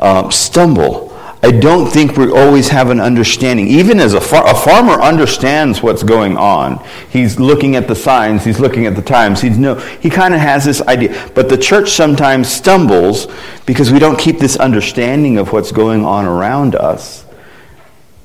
um, 0.00 0.32
stumble. 0.32 1.09
I 1.42 1.52
don't 1.52 1.90
think 1.90 2.18
we 2.18 2.30
always 2.30 2.68
have 2.68 2.90
an 2.90 3.00
understanding. 3.00 3.66
Even 3.68 3.98
as 3.98 4.12
a, 4.12 4.20
far, 4.20 4.46
a 4.46 4.54
farmer 4.54 5.00
understands 5.00 5.82
what's 5.82 6.02
going 6.02 6.36
on. 6.36 6.84
He's 7.10 7.40
looking 7.40 7.76
at 7.76 7.88
the 7.88 7.94
signs. 7.94 8.44
He's 8.44 8.60
looking 8.60 8.84
at 8.84 8.94
the 8.94 9.00
times. 9.00 9.40
He's 9.40 9.56
no, 9.56 9.76
he 9.76 10.10
kind 10.10 10.34
of 10.34 10.40
has 10.40 10.66
this 10.66 10.82
idea. 10.82 11.30
But 11.34 11.48
the 11.48 11.56
church 11.56 11.92
sometimes 11.92 12.50
stumbles 12.50 13.26
because 13.64 13.90
we 13.90 13.98
don't 13.98 14.18
keep 14.18 14.38
this 14.38 14.58
understanding 14.58 15.38
of 15.38 15.50
what's 15.50 15.72
going 15.72 16.04
on 16.04 16.26
around 16.26 16.74
us 16.74 17.24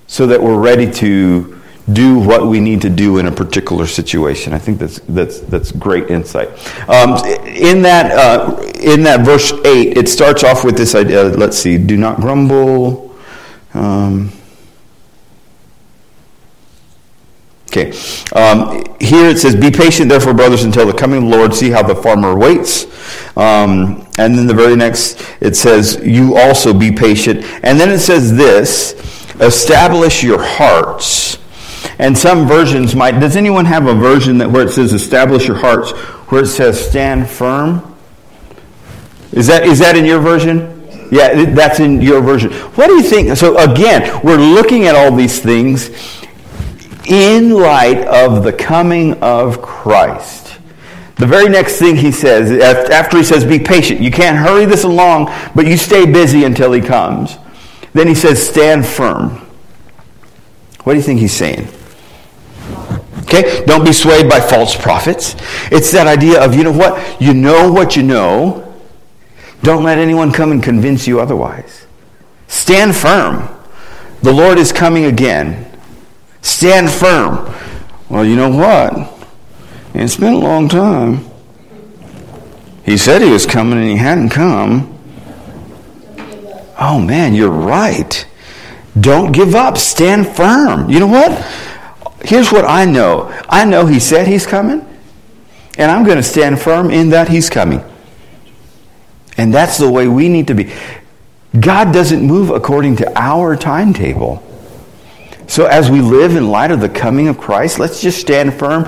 so 0.08 0.28
that 0.28 0.42
we're 0.44 0.60
ready 0.60 0.92
to 0.92 1.55
do 1.92 2.18
what 2.18 2.48
we 2.48 2.60
need 2.60 2.82
to 2.82 2.90
do 2.90 3.20
in 3.20 3.28
a 3.28 3.32
particular 3.32 3.86
situation. 3.86 4.54
I 4.54 4.58
think 4.58 4.80
that's 4.80 5.00
that's 5.02 5.40
that's 5.42 5.72
great 5.72 6.10
insight. 6.10 6.50
Um, 6.90 7.16
in 7.46 7.84
that 7.84 8.12
uh, 8.12 8.62
in 8.80 9.04
that 9.04 9.24
verse 9.24 9.52
eight, 9.66 9.96
it 9.98 10.10
starts 10.10 10.44
off 10.44 10.64
with 10.64 10.78
this 10.78 10.96
idea. 10.96 11.24
Let's 11.24 11.58
see: 11.58 11.78
do 11.78 11.96
not 11.96 12.18
grumble. 12.18 13.16
Um, 13.76 14.32
okay, 17.70 17.92
um, 18.34 18.84
here 19.00 19.30
it 19.30 19.38
says, 19.38 19.56
"Be 19.56 19.70
patient, 19.70 20.10
therefore, 20.10 20.34
brothers, 20.34 20.64
until 20.64 20.88
the 20.88 20.94
coming 20.94 21.24
of 21.24 21.30
the 21.30 21.38
Lord. 21.38 21.54
See 21.54 21.70
how 21.70 21.84
the 21.84 21.96
farmer 21.96 22.36
waits." 22.36 22.86
Um, 23.38 24.08
and 24.18 24.36
then 24.36 24.48
the 24.48 24.56
very 24.56 24.76
next, 24.76 25.22
it 25.40 25.56
says, 25.56 26.02
"You 26.04 26.36
also 26.36 26.74
be 26.74 26.92
patient." 26.92 27.46
And 27.62 27.80
then 27.80 27.92
it 27.92 28.00
says 28.00 28.36
this: 28.36 28.96
"Establish 29.40 30.24
your 30.24 30.42
hearts." 30.42 31.25
And 31.98 32.18
some 32.18 32.48
versions 32.48 32.96
might. 32.96 33.20
Does 33.20 33.36
anyone 33.36 33.66
have 33.66 33.88
a 33.88 33.94
version 33.94 34.38
that 34.40 34.52
where 34.52 34.68
it 34.68 34.72
says 34.72 34.92
"establish 34.94 35.48
your 35.48 35.58
hearts," 35.58 35.92
where 36.30 36.44
it 36.44 36.48
says 36.48 36.90
"stand 36.90 37.30
firm"? 37.30 37.96
Is 39.32 39.48
that 39.48 39.66
is 39.66 39.80
that 39.80 39.96
in 39.96 40.06
your 40.06 40.20
version? 40.20 40.72
Yeah, 41.12 41.46
that's 41.54 41.80
in 41.80 42.02
your 42.02 42.22
version. 42.22 42.52
What 42.52 42.88
do 42.88 42.94
you 42.94 43.04
think? 43.04 43.38
So 43.38 43.58
again, 43.58 44.22
we're 44.24 44.38
looking 44.38 44.88
at 44.88 44.96
all 44.96 45.16
these 45.16 45.40
things 45.40 45.90
in 47.08 47.52
light 47.52 48.00
of 48.08 48.44
the 48.44 48.52
coming 48.52 49.14
of 49.22 49.62
Christ. 49.62 50.58
The 51.18 51.28
very 51.28 51.48
next 51.48 51.78
thing 51.78 51.96
he 51.96 52.12
says, 52.12 52.52
after 52.90 53.18
he 53.18 53.24
says, 53.24 53.46
be 53.46 53.60
patient, 53.60 54.02
you 54.02 54.12
can't 54.12 54.38
hurry 54.38 54.66
this 54.66 54.84
along, 54.84 55.32
but 55.54 55.66
you 55.66 55.78
stay 55.78 56.06
busy 56.06 56.44
until 56.44 56.74
he 56.74 56.82
comes. 56.82 57.38
Then 57.94 58.08
he 58.08 58.16
says, 58.16 58.46
stand 58.46 58.86
firm. 58.86 59.42
What 60.84 60.94
do 60.94 60.98
you 61.00 61.04
think 61.04 61.22
he's 61.22 61.32
saying? 61.32 61.68
Okay, 63.26 63.66
don't 63.66 63.84
be 63.84 63.92
swayed 63.92 64.30
by 64.30 64.40
false 64.40 64.76
prophets. 64.76 65.36
It's 65.72 65.92
that 65.92 66.06
idea 66.06 66.44
of, 66.44 66.54
you 66.54 66.64
know 66.64 66.72
what? 66.72 67.20
You 67.20 67.34
know 67.34 67.72
what 67.72 67.96
you 67.96 68.04
know. 68.04 68.62
Don't 69.64 69.84
let 69.84 69.98
anyone 69.98 70.32
come 70.32 70.52
and 70.52 70.62
convince 70.62 71.08
you 71.08 71.20
otherwise. 71.20 71.88
Stand 72.48 72.96
firm. 72.96 73.50
The 74.22 74.32
Lord 74.32 74.60
is 74.60 74.72
coming 74.72 75.06
again. 75.06 75.66
Stand 76.42 76.92
firm. 76.92 77.52
Well, 78.10 78.24
you 78.24 78.36
know 78.36 78.50
what? 78.50 79.12
It's 79.96 80.18
been 80.18 80.34
a 80.34 80.40
long 80.40 80.70
time. 80.70 81.26
He 82.86 82.98
said 82.98 83.24
he 83.24 83.32
was 83.32 83.48
coming 83.48 83.80
and 83.80 83.90
he 83.90 83.96
hadn't 83.96 84.30
come. 84.30 84.96
Oh 86.80 87.00
man, 87.00 87.34
you're 87.34 87.50
right. 87.50 88.28
Don't 89.00 89.32
give 89.32 89.56
up. 89.56 89.78
Stand 89.78 90.28
firm. 90.28 90.90
You 90.90 91.00
know 91.00 91.08
what? 91.08 91.32
Here's 92.26 92.52
what 92.52 92.66
I 92.66 92.86
know. 92.86 93.30
I 93.48 93.66
know 93.66 93.86
he 93.86 94.00
said 94.00 94.28
he's 94.28 94.46
coming, 94.46 94.86
and 95.78 95.92
I'm 95.92 96.04
going 96.04 96.18
to 96.18 96.24
stand 96.24 96.60
firm 96.60 96.90
in 96.90 97.10
that 97.10 97.30
he's 97.30 97.50
coming. 97.50 97.84
And 99.38 99.54
that's 99.54 99.78
the 99.78 99.90
way 99.90 100.08
we 100.08 100.30
need 100.30 100.48
to 100.48 100.56
be. 100.56 100.74
God 101.60 101.94
doesn't 101.94 102.26
move 102.26 102.50
according 102.50 102.98
to 102.98 103.20
our 103.20 103.56
timetable. 103.56 104.44
So 105.48 105.66
as 105.66 105.92
we 105.92 106.02
live 106.02 106.36
in 106.36 106.50
light 106.50 106.72
of 106.72 106.80
the 106.80 106.90
coming 106.90 107.28
of 107.28 107.38
Christ, 107.38 107.80
let's 107.80 108.02
just 108.02 108.20
stand 108.20 108.54
firm. 108.54 108.88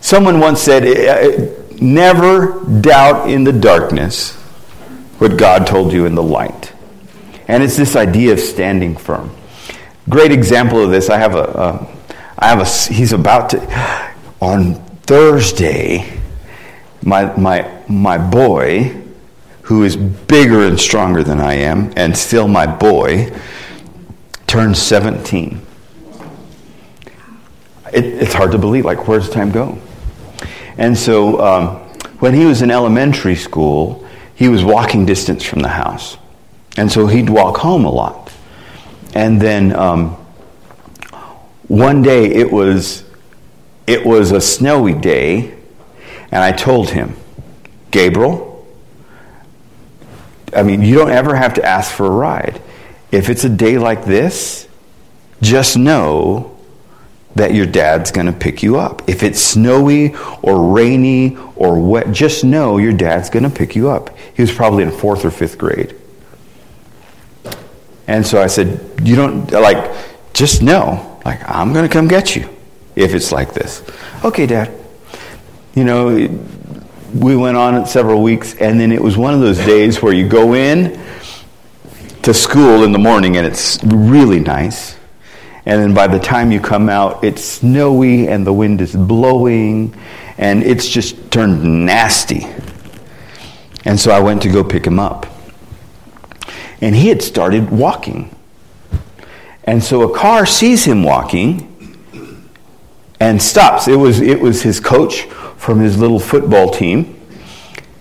Someone 0.00 0.40
once 0.40 0.60
said, 0.60 0.84
eh, 0.84 0.90
eh, 0.90 1.50
never 1.80 2.64
doubt 2.80 3.30
in 3.30 3.44
the 3.44 3.52
darkness 3.52 4.34
what 5.18 5.36
God 5.38 5.66
told 5.66 5.92
you 5.92 6.06
in 6.06 6.14
the 6.14 6.22
light. 6.22 6.72
And 7.48 7.62
it's 7.62 7.76
this 7.76 7.96
idea 7.96 8.32
of 8.32 8.40
standing 8.40 8.96
firm. 8.96 9.34
Great 10.08 10.32
example 10.32 10.82
of 10.82 10.90
this. 10.90 11.08
I 11.10 11.18
have 11.18 11.34
a, 11.34 11.42
a 11.42 11.99
I 12.40 12.48
have 12.48 12.60
a, 12.60 12.92
he's 12.92 13.12
about 13.12 13.50
to, 13.50 13.60
on 14.40 14.74
Thursday, 15.02 16.18
my, 17.02 17.36
my, 17.36 17.82
my 17.86 18.16
boy, 18.16 19.02
who 19.62 19.84
is 19.84 19.94
bigger 19.94 20.64
and 20.64 20.80
stronger 20.80 21.22
than 21.22 21.38
I 21.38 21.54
am, 21.54 21.92
and 21.96 22.16
still 22.16 22.48
my 22.48 22.66
boy, 22.66 23.30
turns 24.46 24.80
17. 24.80 25.60
It, 27.92 28.04
it's 28.04 28.32
hard 28.32 28.52
to 28.52 28.58
believe. 28.58 28.86
Like, 28.86 29.06
where's 29.06 29.28
time 29.28 29.50
go? 29.50 29.78
And 30.78 30.96
so, 30.96 31.40
um, 31.40 31.76
when 32.20 32.34
he 32.34 32.46
was 32.46 32.62
in 32.62 32.70
elementary 32.70 33.36
school, 33.36 34.06
he 34.34 34.48
was 34.48 34.64
walking 34.64 35.04
distance 35.04 35.44
from 35.44 35.60
the 35.60 35.68
house. 35.68 36.16
And 36.78 36.90
so 36.90 37.06
he'd 37.06 37.28
walk 37.28 37.58
home 37.58 37.84
a 37.84 37.90
lot. 37.90 38.32
And 39.14 39.40
then 39.40 39.74
um, 39.74 40.16
one 41.70 42.02
day 42.02 42.26
it 42.26 42.50
was, 42.50 43.04
it 43.86 44.04
was 44.04 44.32
a 44.32 44.40
snowy 44.40 44.92
day, 44.92 45.54
and 46.32 46.42
I 46.42 46.50
told 46.50 46.90
him, 46.90 47.14
Gabriel, 47.92 48.66
I 50.52 50.64
mean, 50.64 50.82
you 50.82 50.96
don't 50.96 51.12
ever 51.12 51.36
have 51.36 51.54
to 51.54 51.64
ask 51.64 51.94
for 51.94 52.06
a 52.06 52.10
ride. 52.10 52.60
If 53.12 53.30
it's 53.30 53.44
a 53.44 53.48
day 53.48 53.78
like 53.78 54.04
this, 54.04 54.66
just 55.42 55.76
know 55.76 56.58
that 57.36 57.54
your 57.54 57.66
dad's 57.66 58.10
going 58.10 58.26
to 58.26 58.32
pick 58.32 58.64
you 58.64 58.76
up. 58.76 59.08
If 59.08 59.22
it's 59.22 59.40
snowy 59.40 60.16
or 60.42 60.72
rainy 60.72 61.36
or 61.54 61.80
wet, 61.80 62.10
just 62.10 62.42
know 62.42 62.78
your 62.78 62.94
dad's 62.94 63.30
going 63.30 63.44
to 63.44 63.50
pick 63.50 63.76
you 63.76 63.90
up. 63.90 64.10
He 64.34 64.42
was 64.42 64.50
probably 64.50 64.82
in 64.82 64.90
fourth 64.90 65.24
or 65.24 65.30
fifth 65.30 65.56
grade. 65.56 65.94
And 68.08 68.26
so 68.26 68.42
I 68.42 68.48
said, 68.48 69.02
You 69.04 69.14
don't, 69.14 69.52
like, 69.52 69.88
just 70.32 70.62
know, 70.62 71.09
like, 71.24 71.40
I'm 71.48 71.72
going 71.72 71.86
to 71.86 71.92
come 71.92 72.08
get 72.08 72.36
you 72.36 72.48
if 72.96 73.14
it's 73.14 73.32
like 73.32 73.54
this. 73.54 73.82
Okay, 74.24 74.46
Dad. 74.46 74.72
You 75.74 75.84
know, 75.84 76.06
we 77.14 77.36
went 77.36 77.56
on 77.56 77.74
it 77.76 77.86
several 77.86 78.22
weeks, 78.22 78.54
and 78.56 78.78
then 78.80 78.92
it 78.92 79.02
was 79.02 79.16
one 79.16 79.34
of 79.34 79.40
those 79.40 79.58
days 79.58 80.02
where 80.02 80.12
you 80.12 80.28
go 80.28 80.54
in 80.54 81.00
to 82.22 82.34
school 82.34 82.84
in 82.84 82.92
the 82.92 82.98
morning 82.98 83.36
and 83.36 83.46
it's 83.46 83.82
really 83.84 84.40
nice 84.40 84.96
and 85.66 85.80
then 85.80 85.94
by 85.94 86.06
the 86.06 86.18
time 86.18 86.50
you 86.50 86.60
come 86.60 86.88
out, 86.88 87.22
it's 87.22 87.44
snowy 87.44 88.28
and 88.28 88.46
the 88.46 88.52
wind 88.52 88.80
is 88.80 88.94
blowing 88.94 89.94
and 90.38 90.62
it's 90.62 90.88
just 90.88 91.30
turned 91.30 91.84
nasty. 91.84 92.46
And 93.84 93.98
so 93.98 94.10
I 94.10 94.20
went 94.20 94.42
to 94.42 94.48
go 94.48 94.64
pick 94.64 94.86
him 94.86 94.98
up. 94.98 95.26
And 96.80 96.96
he 96.96 97.08
had 97.08 97.22
started 97.22 97.70
walking. 97.70 98.34
And 99.64 99.82
so 99.82 100.10
a 100.10 100.16
car 100.16 100.46
sees 100.46 100.84
him 100.84 101.02
walking 101.02 101.66
and 103.20 103.40
stops. 103.40 103.88
It 103.88 103.96
was, 103.96 104.20
it 104.20 104.40
was 104.40 104.62
his 104.62 104.80
coach 104.80 105.22
from 105.56 105.80
his 105.80 105.98
little 105.98 106.18
football 106.18 106.70
team 106.70 107.20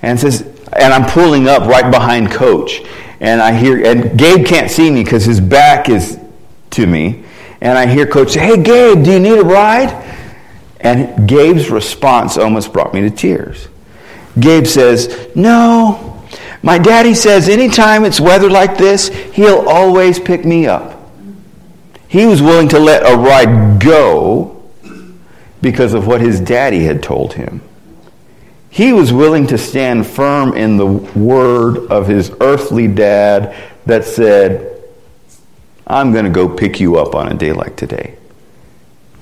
and 0.01 0.19
says, 0.19 0.41
and 0.73 0.93
I'm 0.93 1.09
pulling 1.09 1.47
up 1.47 1.63
right 1.63 1.91
behind 1.91 2.31
coach. 2.31 2.81
And 3.19 3.41
I 3.41 3.53
hear, 3.53 3.85
and 3.85 4.17
Gabe 4.17 4.45
can't 4.45 4.71
see 4.71 4.89
me 4.89 5.03
because 5.03 5.25
his 5.25 5.41
back 5.41 5.89
is 5.89 6.17
to 6.71 6.87
me 6.87 7.25
and 7.61 7.77
I 7.77 7.87
hear 7.87 8.05
Coach 8.05 8.31
say, 8.31 8.39
Hey, 8.39 8.61
Gabe, 8.61 9.03
do 9.03 9.11
you 9.11 9.19
need 9.19 9.37
a 9.37 9.43
ride? 9.43 10.05
And 10.79 11.27
Gabe's 11.27 11.69
response 11.69 12.37
almost 12.37 12.71
brought 12.71 12.93
me 12.93 13.01
to 13.01 13.09
tears. 13.09 13.67
Gabe 14.39 14.65
says, 14.65 15.29
No. 15.35 16.05
My 16.61 16.77
daddy 16.77 17.13
says 17.13 17.47
anytime 17.47 18.03
it's 18.05 18.19
weather 18.19 18.49
like 18.49 18.77
this, 18.77 19.07
he'll 19.07 19.67
always 19.67 20.19
pick 20.19 20.45
me 20.45 20.67
up. 20.67 20.98
He 22.09 22.25
was 22.25 22.41
willing 22.41 22.69
to 22.69 22.79
let 22.79 23.03
a 23.03 23.15
ride 23.15 23.79
go 23.79 24.63
because 25.61 25.93
of 25.93 26.07
what 26.07 26.21
his 26.21 26.39
daddy 26.39 26.83
had 26.83 27.03
told 27.03 27.33
him. 27.33 27.61
He 28.71 28.93
was 28.93 29.13
willing 29.13 29.45
to 29.47 29.59
stand 29.59 30.07
firm 30.07 30.53
in 30.53 30.77
the 30.77 30.87
word 30.87 31.77
of 31.91 32.07
his 32.07 32.31
earthly 32.41 32.87
dad 32.87 33.55
that 33.85 34.05
said, 34.05 34.83
I'm 35.85 36.11
going 36.11 36.25
to 36.25 36.31
go 36.31 36.49
pick 36.49 36.79
you 36.79 36.97
up 36.97 37.13
on 37.13 37.31
a 37.31 37.35
day 37.35 37.53
like 37.53 37.75
today. 37.75 38.17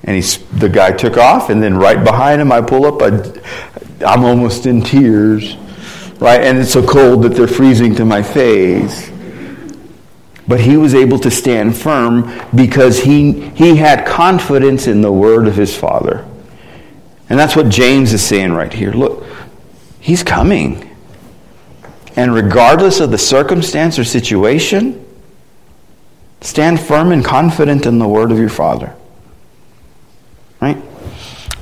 And 0.04 0.16
he's, 0.16 0.38
the 0.50 0.70
guy 0.70 0.92
took 0.92 1.18
off, 1.18 1.50
and 1.50 1.62
then 1.62 1.76
right 1.76 2.02
behind 2.02 2.40
him, 2.40 2.50
I 2.50 2.62
pull 2.62 2.86
up. 2.86 3.02
I, 3.02 4.06
I'm 4.06 4.24
almost 4.24 4.64
in 4.64 4.80
tears, 4.80 5.56
right? 6.20 6.40
And 6.40 6.56
it's 6.56 6.72
so 6.72 6.86
cold 6.86 7.22
that 7.24 7.30
they're 7.30 7.48
freezing 7.48 7.94
to 7.96 8.06
my 8.06 8.22
face. 8.22 9.10
But 10.48 10.60
he 10.60 10.76
was 10.76 10.94
able 10.94 11.18
to 11.20 11.30
stand 11.30 11.76
firm 11.76 12.32
because 12.54 13.00
he, 13.00 13.50
he 13.50 13.76
had 13.76 14.06
confidence 14.06 14.86
in 14.86 15.02
the 15.02 15.12
word 15.12 15.46
of 15.46 15.54
his 15.54 15.76
father. 15.76 16.26
And 17.28 17.38
that's 17.38 17.54
what 17.54 17.68
James 17.68 18.14
is 18.14 18.24
saying 18.24 18.52
right 18.52 18.72
here. 18.72 18.90
Look, 18.92 19.26
he's 20.00 20.22
coming. 20.22 20.96
And 22.16 22.34
regardless 22.34 23.00
of 23.00 23.10
the 23.10 23.18
circumstance 23.18 23.98
or 23.98 24.04
situation, 24.04 25.04
Stand 26.40 26.80
firm 26.80 27.10
and 27.12 27.24
confident 27.24 27.86
in 27.86 27.98
the 27.98 28.06
word 28.06 28.30
of 28.30 28.38
your 28.38 28.48
Father. 28.48 28.94
Right? 30.60 30.76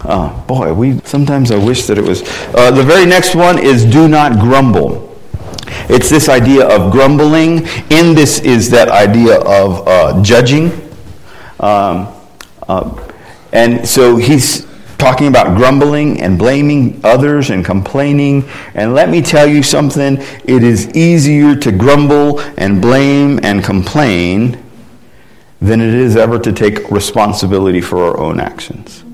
Oh, 0.05 0.45
boy, 0.47 0.73
we 0.75 1.01
sometimes 1.01 1.51
I 1.51 1.57
wish 1.57 1.87
that 1.87 1.99
it 1.99 2.05
was. 2.05 2.23
Uh, 2.55 2.71
the 2.71 2.83
very 2.83 3.07
next 3.07 3.35
one 3.35 3.59
is 3.59 3.85
do 3.85 4.07
not 4.09 4.33
grumble. 4.39 5.16
It's 5.89 6.09
this 6.09 6.29
idea 6.29 6.67
of 6.67 6.93
grumbling. 6.93 7.67
In 7.91 8.15
this 8.15 8.41
is 8.41 8.71
that 8.71 8.89
idea 8.89 9.41
of 9.41 9.87
uh, 9.87 10.23
judging. 10.23 10.71
Um, 11.61 12.09
uh, 12.69 13.13
and 13.53 13.89
so 13.89 14.17
he's 14.17 14.67
talking 14.99 15.29
about 15.29 15.57
grumbling 15.57 16.21
and 16.21 16.39
blaming 16.39 17.01
others 17.05 17.51
and 17.51 17.65
complaining. 17.65 18.49
And 18.75 18.95
let 18.95 19.09
me 19.09 19.23
tell 19.23 19.47
you 19.47 19.63
something 19.63 20.19
it 20.45 20.63
is 20.63 20.89
easier 20.95 21.55
to 21.57 21.73
grumble 21.73 22.41
and 22.57 22.81
blame 22.81 23.41
and 23.43 23.63
complain 23.63 24.63
than 25.61 25.81
it 25.81 25.95
is 25.95 26.17
ever 26.17 26.39
to 26.39 26.53
take 26.53 26.91
responsibility 26.91 27.81
for 27.81 28.05
our 28.05 28.19
own 28.19 28.41
actions. 28.41 29.06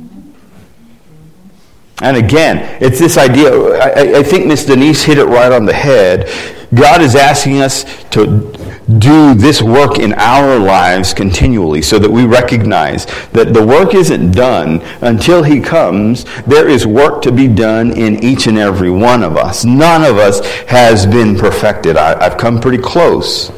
And 2.03 2.17
again, 2.17 2.79
it's 2.83 2.99
this 2.99 3.17
idea, 3.17 3.53
I, 3.53 4.19
I 4.19 4.23
think 4.25 4.47
Miss 4.47 4.67
Denise 4.67 5.05
hit 5.05 5.19
it 5.19 5.27
right 5.27 5.53
on 5.53 5.65
the 5.65 5.73
head. 5.73 6.29
God 6.75 7.01
is 7.01 7.15
asking 7.15 7.63
us 7.63 7.85
to 8.11 8.53
do 8.99 9.35
this 9.35 9.63
work 9.63 10.01
in 10.01 10.13
our 10.15 10.59
lives 10.59 11.15
continually 11.15 11.81
so 11.81 12.01
that 12.01 12.11
we 12.11 12.25
recognize 12.25 13.07
that 13.31 13.55
the 13.55 13.65
work 13.65 13.95
isn't 13.95 14.33
done 14.33 14.81
until 15.01 15.45
He 15.45 15.61
comes. 15.61 16.25
There 16.45 16.69
is 16.69 16.87
work 16.87 17.23
to 17.23 17.31
be 17.31 17.47
done 17.47 17.93
in 17.93 18.23
each 18.25 18.49
and 18.49 18.59
every 18.59 18.91
one 18.91 19.23
of 19.23 19.37
us. 19.37 19.65
None 19.65 20.03
of 20.03 20.19
us 20.19 20.45
has 20.67 21.07
been 21.07 21.39
perfected. 21.39 21.97
I, 21.97 22.19
I've 22.19 22.37
come 22.37 22.61
pretty 22.61 22.83
close 22.83 23.53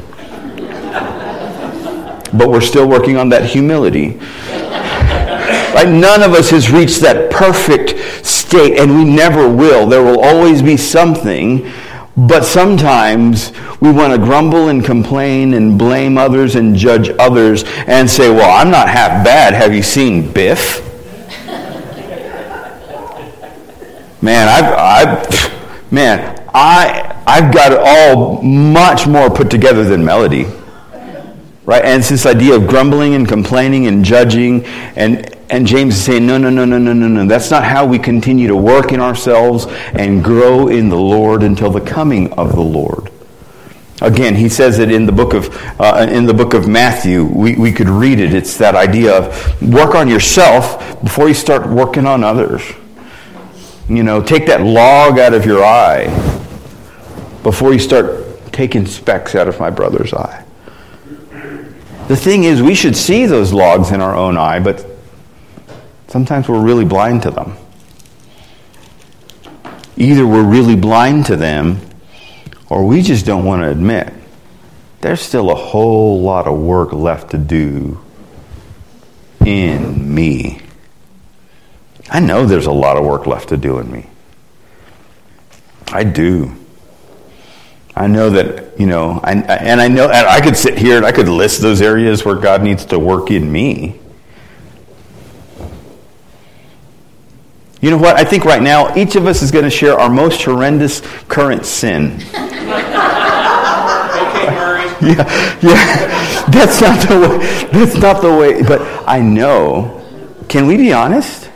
but 2.36 2.48
we're 2.48 2.60
still 2.60 2.88
working 2.88 3.16
on 3.16 3.28
that 3.28 3.44
humility. 3.44 4.18
None 5.84 6.22
of 6.22 6.32
us 6.32 6.50
has 6.50 6.70
reached 6.70 7.00
that 7.02 7.30
perfect 7.30 7.93
and 8.54 8.96
we 8.96 9.04
never 9.04 9.48
will. 9.48 9.86
There 9.86 10.02
will 10.02 10.20
always 10.20 10.62
be 10.62 10.76
something, 10.76 11.70
but 12.16 12.44
sometimes 12.44 13.52
we 13.80 13.90
want 13.90 14.12
to 14.12 14.18
grumble 14.18 14.68
and 14.68 14.84
complain 14.84 15.54
and 15.54 15.78
blame 15.78 16.16
others 16.16 16.54
and 16.54 16.76
judge 16.76 17.10
others 17.18 17.64
and 17.86 18.08
say, 18.08 18.30
Well, 18.30 18.50
I'm 18.50 18.70
not 18.70 18.88
half 18.88 19.24
bad. 19.24 19.54
Have 19.54 19.74
you 19.74 19.82
seen 19.82 20.32
Biff? 20.32 20.82
Man, 24.22 24.48
I've, 24.48 25.18
I've 25.18 25.92
man, 25.92 26.48
I, 26.54 27.22
I've 27.26 27.52
got 27.52 27.72
it 27.72 27.78
all 27.78 28.40
much 28.42 29.06
more 29.06 29.28
put 29.28 29.50
together 29.50 29.84
than 29.84 30.04
Melody. 30.04 30.46
Right? 31.66 31.84
And 31.84 32.00
it's 32.00 32.10
this 32.10 32.26
idea 32.26 32.54
of 32.54 32.66
grumbling 32.66 33.14
and 33.14 33.26
complaining 33.26 33.86
and 33.86 34.04
judging. 34.04 34.64
And, 34.96 35.33
and 35.50 35.66
James 35.66 35.94
is 35.94 36.04
saying, 36.04 36.26
no, 36.26 36.38
no, 36.38 36.50
no, 36.50 36.64
no, 36.64 36.78
no, 36.78 36.92
no, 36.92 37.06
no. 37.06 37.26
That's 37.26 37.50
not 37.50 37.64
how 37.64 37.86
we 37.86 37.98
continue 37.98 38.48
to 38.48 38.56
work 38.56 38.92
in 38.92 39.00
ourselves 39.00 39.66
and 39.92 40.24
grow 40.24 40.68
in 40.68 40.88
the 40.88 40.98
Lord 40.98 41.42
until 41.42 41.70
the 41.70 41.80
coming 41.80 42.32
of 42.32 42.54
the 42.54 42.62
Lord. 42.62 43.10
Again, 44.00 44.34
he 44.34 44.48
says 44.48 44.80
it 44.80 44.90
in 44.90 45.06
the 45.06 45.12
book 45.12 45.34
of, 45.34 45.54
uh, 45.80 46.06
in 46.10 46.26
the 46.26 46.34
book 46.34 46.54
of 46.54 46.66
Matthew. 46.66 47.24
We, 47.24 47.56
we 47.56 47.72
could 47.72 47.88
read 47.88 48.18
it. 48.18 48.34
It's 48.34 48.56
that 48.58 48.74
idea 48.74 49.16
of 49.16 49.62
work 49.62 49.94
on 49.94 50.08
yourself 50.08 51.02
before 51.02 51.28
you 51.28 51.34
start 51.34 51.68
working 51.68 52.06
on 52.06 52.24
others. 52.24 52.62
You 53.88 54.02
know, 54.02 54.22
take 54.22 54.46
that 54.46 54.62
log 54.62 55.18
out 55.18 55.34
of 55.34 55.46
your 55.46 55.62
eye 55.62 56.06
before 57.42 57.72
you 57.72 57.78
start 57.78 58.24
taking 58.52 58.86
specks 58.86 59.34
out 59.34 59.46
of 59.46 59.60
my 59.60 59.70
brother's 59.70 60.12
eye. 60.12 60.44
The 62.08 62.16
thing 62.16 62.44
is, 62.44 62.60
we 62.60 62.74
should 62.74 62.96
see 62.96 63.26
those 63.26 63.52
logs 63.52 63.90
in 63.90 64.00
our 64.00 64.14
own 64.14 64.36
eye, 64.36 64.58
but 64.58 64.93
sometimes 66.14 66.48
we're 66.48 66.62
really 66.62 66.84
blind 66.84 67.24
to 67.24 67.30
them. 67.32 67.56
Either 69.96 70.24
we're 70.24 70.44
really 70.44 70.76
blind 70.76 71.26
to 71.26 71.34
them, 71.34 71.80
or 72.68 72.86
we 72.86 73.02
just 73.02 73.26
don't 73.26 73.44
want 73.44 73.62
to 73.62 73.68
admit 73.68 74.12
there's 75.00 75.20
still 75.20 75.50
a 75.50 75.56
whole 75.56 76.22
lot 76.22 76.46
of 76.46 76.56
work 76.56 76.92
left 76.92 77.32
to 77.32 77.36
do 77.38 78.00
in 79.44 80.14
me. 80.14 80.60
I 82.08 82.20
know 82.20 82.46
there's 82.46 82.66
a 82.66 82.72
lot 82.72 82.96
of 82.96 83.04
work 83.04 83.26
left 83.26 83.48
to 83.48 83.56
do 83.56 83.80
in 83.80 83.90
me. 83.90 84.06
I 85.88 86.04
do. 86.04 86.54
I 87.96 88.06
know 88.06 88.30
that, 88.30 88.78
you 88.78 88.86
know, 88.86 89.18
I, 89.20 89.32
and 89.32 89.80
I 89.80 89.88
know, 89.88 90.04
and 90.04 90.28
I 90.28 90.40
could 90.40 90.56
sit 90.56 90.78
here 90.78 90.96
and 90.96 91.04
I 91.04 91.10
could 91.10 91.28
list 91.28 91.60
those 91.60 91.82
areas 91.82 92.24
where 92.24 92.36
God 92.36 92.62
needs 92.62 92.84
to 92.86 93.00
work 93.00 93.32
in 93.32 93.50
me. 93.50 93.98
You 97.84 97.90
know 97.90 97.98
what? 97.98 98.16
I 98.16 98.24
think 98.24 98.46
right 98.46 98.62
now 98.62 98.96
each 98.96 99.14
of 99.14 99.26
us 99.26 99.42
is 99.42 99.50
going 99.50 99.64
to 99.64 99.70
share 99.70 100.00
our 100.00 100.08
most 100.08 100.42
horrendous 100.42 101.02
current 101.28 101.66
sin. 101.66 102.18
Okay, 104.14 104.54
Murray. 104.54 104.88
Yeah, 105.02 105.58
yeah. 105.60 106.46
That's 106.50 106.80
not 106.80 107.06
the 107.06 107.20
way. 107.20 107.38
That's 107.72 107.96
not 107.96 108.22
the 108.22 108.34
way. 108.34 108.62
But 108.62 108.80
I 109.06 109.20
know. 109.20 110.02
Can 110.48 110.66
we 110.66 110.78
be 110.78 110.94
honest? 110.94 111.50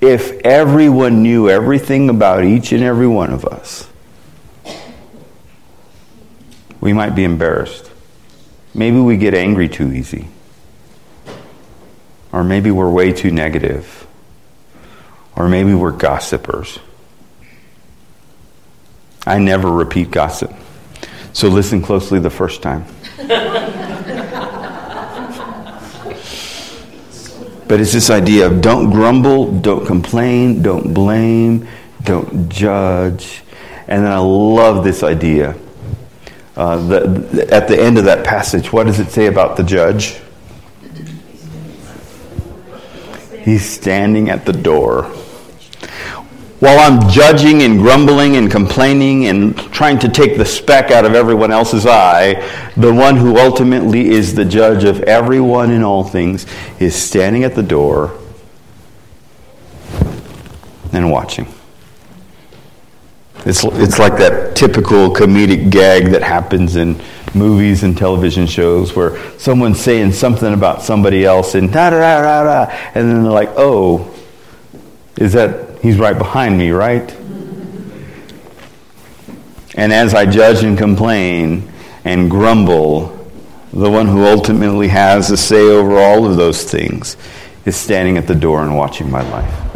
If 0.00 0.30
everyone 0.44 1.24
knew 1.24 1.50
everything 1.50 2.08
about 2.08 2.44
each 2.44 2.70
and 2.70 2.84
every 2.84 3.08
one 3.08 3.32
of 3.32 3.44
us, 3.44 3.88
we 6.80 6.92
might 6.92 7.16
be 7.16 7.24
embarrassed. 7.24 7.90
Maybe 8.74 9.00
we 9.00 9.16
get 9.16 9.34
angry 9.34 9.68
too 9.68 9.92
easy. 9.92 10.28
Or 12.32 12.44
maybe 12.44 12.70
we're 12.70 12.90
way 12.90 13.12
too 13.12 13.30
negative. 13.30 14.06
Or 15.36 15.48
maybe 15.48 15.74
we're 15.74 15.92
gossipers. 15.92 16.78
I 19.26 19.38
never 19.38 19.70
repeat 19.70 20.10
gossip. 20.10 20.52
So 21.32 21.48
listen 21.48 21.82
closely 21.82 22.18
the 22.18 22.30
first 22.30 22.62
time. 22.62 22.84
but 27.68 27.80
it's 27.80 27.92
this 27.92 28.10
idea 28.10 28.46
of 28.46 28.60
don't 28.60 28.90
grumble, 28.90 29.60
don't 29.60 29.86
complain, 29.86 30.62
don't 30.62 30.92
blame, 30.92 31.68
don't 32.02 32.48
judge. 32.48 33.42
And 33.86 34.04
then 34.04 34.12
I 34.12 34.18
love 34.18 34.84
this 34.84 35.02
idea. 35.02 35.56
Uh, 36.56 36.76
the, 36.76 37.00
the, 37.00 37.54
at 37.54 37.68
the 37.68 37.80
end 37.80 37.98
of 37.98 38.04
that 38.04 38.24
passage, 38.24 38.72
what 38.72 38.86
does 38.86 38.98
it 38.98 39.10
say 39.10 39.26
about 39.26 39.56
the 39.56 39.62
judge? 39.62 40.20
He's 43.42 43.68
standing 43.68 44.28
at 44.28 44.44
the 44.44 44.52
door. 44.52 45.04
While 46.60 46.78
I'm 46.78 47.08
judging 47.08 47.62
and 47.62 47.78
grumbling 47.78 48.36
and 48.36 48.50
complaining 48.50 49.28
and 49.28 49.56
trying 49.72 49.98
to 50.00 50.10
take 50.10 50.36
the 50.36 50.44
speck 50.44 50.90
out 50.90 51.06
of 51.06 51.14
everyone 51.14 51.50
else's 51.50 51.86
eye, 51.86 52.34
the 52.76 52.92
one 52.92 53.16
who 53.16 53.38
ultimately 53.38 54.10
is 54.10 54.34
the 54.34 54.44
judge 54.44 54.84
of 54.84 55.00
everyone 55.04 55.70
in 55.70 55.82
all 55.82 56.04
things 56.04 56.46
is 56.78 56.94
standing 56.94 57.44
at 57.44 57.54
the 57.54 57.62
door 57.62 58.18
and 60.92 61.10
watching. 61.10 61.46
It's, 63.46 63.64
it's 63.64 63.98
like 63.98 64.18
that 64.18 64.54
typical 64.54 65.14
comedic 65.14 65.70
gag 65.70 66.10
that 66.10 66.22
happens 66.22 66.76
in 66.76 67.00
movies 67.34 67.82
and 67.82 67.96
television 67.96 68.46
shows 68.46 68.94
where 68.94 69.18
someone's 69.38 69.80
saying 69.80 70.12
something 70.12 70.52
about 70.52 70.82
somebody 70.82 71.24
else 71.24 71.54
and 71.54 71.72
da 71.72 71.90
da 71.90 71.98
da 71.98 72.44
da 72.44 72.72
and 72.94 73.08
then 73.08 73.22
they're 73.22 73.32
like, 73.32 73.50
oh, 73.56 74.12
is 75.16 75.32
that 75.34 75.70
He's 75.80 75.96
right 75.96 76.16
behind 76.16 76.58
me, 76.58 76.70
right? 76.70 77.10
And 79.76 79.92
as 79.92 80.14
I 80.14 80.26
judge 80.26 80.62
and 80.62 80.76
complain 80.76 81.72
and 82.04 82.30
grumble, 82.30 83.16
the 83.72 83.88
one 83.90 84.06
who 84.06 84.26
ultimately 84.26 84.88
has 84.88 85.30
a 85.30 85.36
say 85.36 85.68
over 85.68 85.96
all 85.96 86.26
of 86.26 86.36
those 86.36 86.64
things 86.64 87.16
is 87.64 87.76
standing 87.76 88.18
at 88.18 88.26
the 88.26 88.34
door 88.34 88.62
and 88.62 88.76
watching 88.76 89.10
my 89.10 89.22
life. 89.22 89.70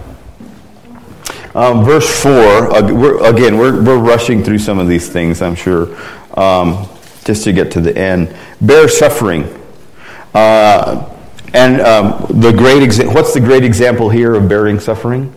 Um, 1.56 1.84
verse 1.84 2.22
4, 2.22 2.32
uh, 2.32 2.92
we're, 2.92 3.24
again, 3.24 3.56
we're, 3.56 3.82
we're 3.82 3.98
rushing 3.98 4.42
through 4.42 4.58
some 4.58 4.78
of 4.78 4.88
these 4.88 5.08
things, 5.08 5.40
I'm 5.40 5.54
sure, 5.54 5.96
um, 6.36 6.88
just 7.24 7.44
to 7.44 7.52
get 7.52 7.72
to 7.72 7.80
the 7.80 7.96
end. 7.96 8.34
Bear 8.60 8.88
suffering. 8.88 9.44
Uh, 10.34 11.10
and 11.52 11.80
um, 11.80 12.26
the 12.40 12.52
great 12.52 12.82
exa- 12.82 13.12
what's 13.12 13.32
the 13.32 13.40
great 13.40 13.64
example 13.64 14.10
here 14.10 14.34
of 14.34 14.48
bearing 14.48 14.80
suffering? 14.80 15.32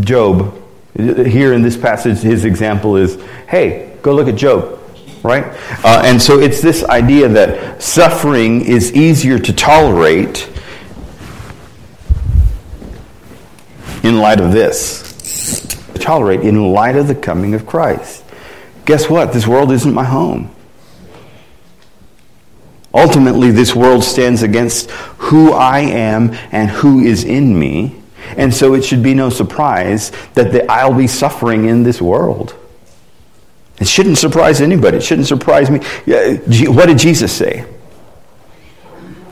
Job. 0.00 0.56
Here 0.96 1.52
in 1.54 1.62
this 1.62 1.76
passage, 1.76 2.18
his 2.18 2.44
example 2.44 2.96
is 2.96 3.20
hey, 3.48 3.96
go 4.02 4.14
look 4.14 4.28
at 4.28 4.36
Job, 4.36 4.78
right? 5.22 5.44
Uh, 5.82 6.02
and 6.04 6.20
so 6.20 6.38
it's 6.38 6.60
this 6.60 6.84
idea 6.84 7.28
that 7.28 7.82
suffering 7.82 8.64
is 8.64 8.92
easier 8.92 9.38
to 9.38 9.52
tolerate 9.52 10.48
in 14.02 14.18
light 14.18 14.40
of 14.40 14.52
this. 14.52 15.08
Tolerate 15.94 16.40
in 16.40 16.72
light 16.72 16.96
of 16.96 17.08
the 17.08 17.14
coming 17.14 17.54
of 17.54 17.66
Christ. 17.66 18.24
Guess 18.84 19.08
what? 19.08 19.32
This 19.32 19.46
world 19.46 19.72
isn't 19.72 19.94
my 19.94 20.04
home. 20.04 20.54
Ultimately, 22.92 23.50
this 23.50 23.74
world 23.74 24.02
stands 24.02 24.42
against 24.42 24.90
who 24.90 25.52
I 25.52 25.80
am 25.80 26.32
and 26.50 26.68
who 26.68 27.00
is 27.00 27.24
in 27.24 27.56
me. 27.58 27.96
And 28.36 28.52
so 28.52 28.74
it 28.74 28.84
should 28.84 29.02
be 29.02 29.14
no 29.14 29.30
surprise 29.30 30.10
that 30.34 30.52
the, 30.52 30.70
I'll 30.70 30.94
be 30.94 31.06
suffering 31.06 31.66
in 31.66 31.82
this 31.82 32.02
world. 32.02 32.54
It 33.78 33.88
shouldn't 33.88 34.18
surprise 34.18 34.60
anybody. 34.60 34.98
It 34.98 35.02
shouldn't 35.02 35.28
surprise 35.28 35.70
me. 35.70 35.78
What 36.66 36.86
did 36.86 36.98
Jesus 36.98 37.32
say? 37.32 37.64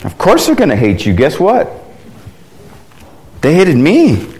Of 0.05 0.16
course 0.16 0.47
they're 0.47 0.55
going 0.55 0.71
to 0.71 0.77
hate 0.77 1.05
you. 1.05 1.12
Guess 1.12 1.38
what? 1.38 1.71
They 3.40 3.55
hated 3.55 3.77
me. 3.77 4.35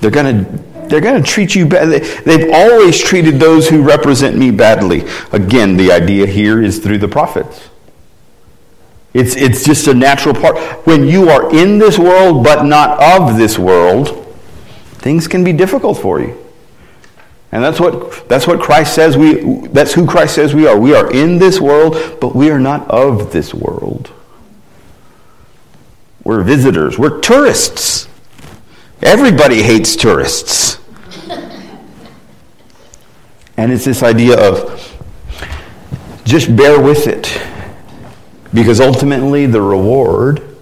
They're 0.00 0.10
going 0.10 0.44
to 0.44 0.71
they're 0.92 1.00
going 1.00 1.22
to 1.22 1.26
treat 1.26 1.54
you 1.54 1.64
badly. 1.64 2.00
They've 2.00 2.50
always 2.52 3.02
treated 3.02 3.40
those 3.40 3.66
who 3.66 3.82
represent 3.82 4.36
me 4.36 4.50
badly. 4.50 5.04
Again, 5.32 5.78
the 5.78 5.90
idea 5.90 6.26
here 6.26 6.62
is 6.62 6.80
through 6.80 6.98
the 6.98 7.08
prophets. 7.08 7.70
It's, 9.14 9.34
it's 9.34 9.64
just 9.64 9.86
a 9.86 9.94
natural 9.94 10.34
part. 10.34 10.58
When 10.86 11.08
you 11.08 11.30
are 11.30 11.54
in 11.54 11.78
this 11.78 11.98
world 11.98 12.44
but 12.44 12.64
not 12.64 13.02
of 13.02 13.38
this 13.38 13.58
world, 13.58 14.36
things 14.98 15.26
can 15.26 15.42
be 15.44 15.54
difficult 15.54 15.96
for 15.96 16.20
you. 16.20 16.38
And 17.52 17.64
that's 17.64 17.80
what, 17.80 18.28
that's 18.28 18.46
what 18.46 18.60
Christ 18.60 18.94
says 18.94 19.16
we, 19.16 19.66
that's 19.68 19.94
who 19.94 20.06
Christ 20.06 20.34
says 20.34 20.54
we 20.54 20.66
are. 20.66 20.78
We 20.78 20.94
are 20.94 21.10
in 21.10 21.38
this 21.38 21.58
world, 21.58 22.18
but 22.20 22.34
we 22.34 22.50
are 22.50 22.60
not 22.60 22.86
of 22.90 23.32
this 23.32 23.54
world. 23.54 24.10
We're 26.22 26.42
visitors. 26.42 26.98
We're 26.98 27.20
tourists. 27.20 28.08
Everybody 29.02 29.62
hates 29.62 29.96
tourists. 29.96 30.78
And 33.62 33.70
it's 33.70 33.84
this 33.84 34.02
idea 34.02 34.36
of 34.36 34.98
just 36.24 36.56
bear 36.56 36.80
with 36.80 37.06
it. 37.06 37.40
Because 38.52 38.80
ultimately, 38.80 39.46
the 39.46 39.62
reward 39.62 40.56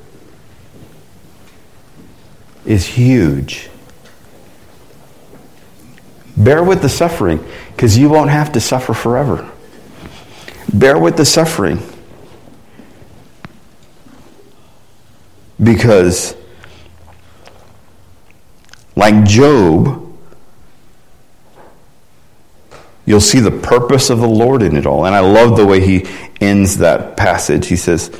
is 2.66 2.86
huge. 2.86 3.70
Bear 6.36 6.62
with 6.62 6.82
the 6.82 6.90
suffering, 6.90 7.42
because 7.68 7.96
you 7.96 8.10
won't 8.10 8.28
have 8.28 8.52
to 8.52 8.60
suffer 8.60 8.92
forever. 8.92 9.50
Bear 10.74 10.98
with 10.98 11.16
the 11.16 11.24
suffering. 11.24 11.80
Because, 15.62 16.36
like 18.94 19.24
Job, 19.24 20.09
you'll 23.06 23.20
see 23.20 23.40
the 23.40 23.50
purpose 23.50 24.10
of 24.10 24.18
the 24.20 24.28
Lord 24.28 24.62
in 24.62 24.76
it 24.76 24.86
all. 24.86 25.06
And 25.06 25.14
I 25.14 25.20
love 25.20 25.56
the 25.56 25.66
way 25.66 25.80
he 25.80 26.06
ends 26.40 26.78
that 26.78 27.16
passage. 27.16 27.66
He 27.66 27.76
says, 27.76 28.10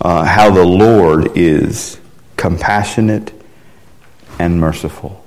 uh, 0.00 0.24
How 0.24 0.50
the 0.50 0.64
Lord 0.64 1.36
is 1.36 2.00
compassionate 2.36 3.32
and 4.38 4.58
merciful. 4.58 5.24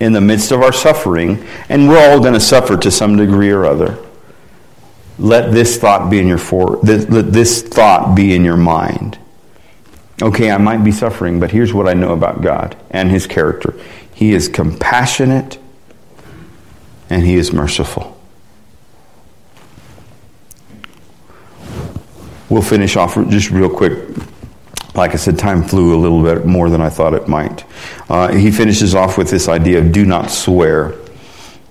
In 0.00 0.12
the 0.12 0.20
midst 0.20 0.50
of 0.50 0.62
our 0.62 0.72
suffering, 0.72 1.46
and 1.68 1.88
we're 1.88 2.10
all 2.10 2.18
going 2.18 2.34
to 2.34 2.40
suffer 2.40 2.76
to 2.76 2.90
some 2.90 3.16
degree 3.16 3.50
or 3.50 3.64
other, 3.64 3.98
let 5.18 5.52
this 5.52 5.78
thought 5.78 6.10
be 6.10 6.18
in 6.18 6.26
your 6.26 6.38
for, 6.38 6.78
let 6.82 7.32
this 7.32 7.62
thought 7.62 8.16
be 8.16 8.34
in 8.34 8.44
your 8.44 8.56
mind. 8.56 9.18
Okay, 10.22 10.50
I 10.50 10.58
might 10.58 10.84
be 10.84 10.92
suffering, 10.92 11.38
but 11.38 11.50
here's 11.50 11.72
what 11.72 11.88
I 11.88 11.94
know 11.94 12.12
about 12.12 12.42
God 12.42 12.76
and 12.90 13.10
his 13.10 13.26
character. 13.26 13.74
He 14.12 14.32
is 14.32 14.48
compassionate 14.48 15.58
and 17.10 17.24
he 17.24 17.34
is 17.34 17.52
merciful. 17.52 18.13
We'll 22.54 22.62
finish 22.62 22.94
off 22.94 23.16
just 23.30 23.50
real 23.50 23.68
quick. 23.68 23.98
Like 24.94 25.10
I 25.10 25.16
said, 25.16 25.40
time 25.40 25.64
flew 25.64 25.92
a 25.92 25.98
little 25.98 26.22
bit 26.22 26.46
more 26.46 26.70
than 26.70 26.80
I 26.80 26.88
thought 26.88 27.12
it 27.12 27.26
might. 27.26 27.64
Uh, 28.08 28.32
he 28.32 28.52
finishes 28.52 28.94
off 28.94 29.18
with 29.18 29.28
this 29.28 29.48
idea 29.48 29.80
of 29.80 29.90
do 29.90 30.06
not 30.06 30.30
swear. 30.30 30.94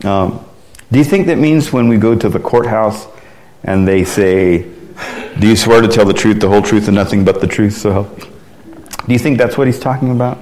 Um, 0.04 0.46
do 0.92 1.00
you 1.00 1.06
think 1.06 1.28
that 1.28 1.38
means 1.38 1.72
when 1.72 1.88
we 1.88 1.96
go 1.96 2.16
to 2.16 2.28
the 2.28 2.38
courthouse 2.38 3.08
and 3.64 3.88
they 3.88 4.04
say, 4.04 4.64
Do 5.40 5.48
you 5.48 5.56
swear 5.56 5.80
to 5.80 5.88
tell 5.88 6.04
the 6.04 6.14
truth, 6.14 6.42
the 6.42 6.50
whole 6.50 6.62
truth, 6.62 6.90
and 6.90 6.96
nothing 6.96 7.24
but 7.24 7.40
the 7.40 7.48
truth? 7.48 7.78
So? 7.78 8.04
Do 9.08 9.14
you 9.14 9.20
think 9.20 9.38
that's 9.38 9.58
what 9.58 9.68
he's 9.68 9.80
talking 9.80 10.12
about? 10.12 10.38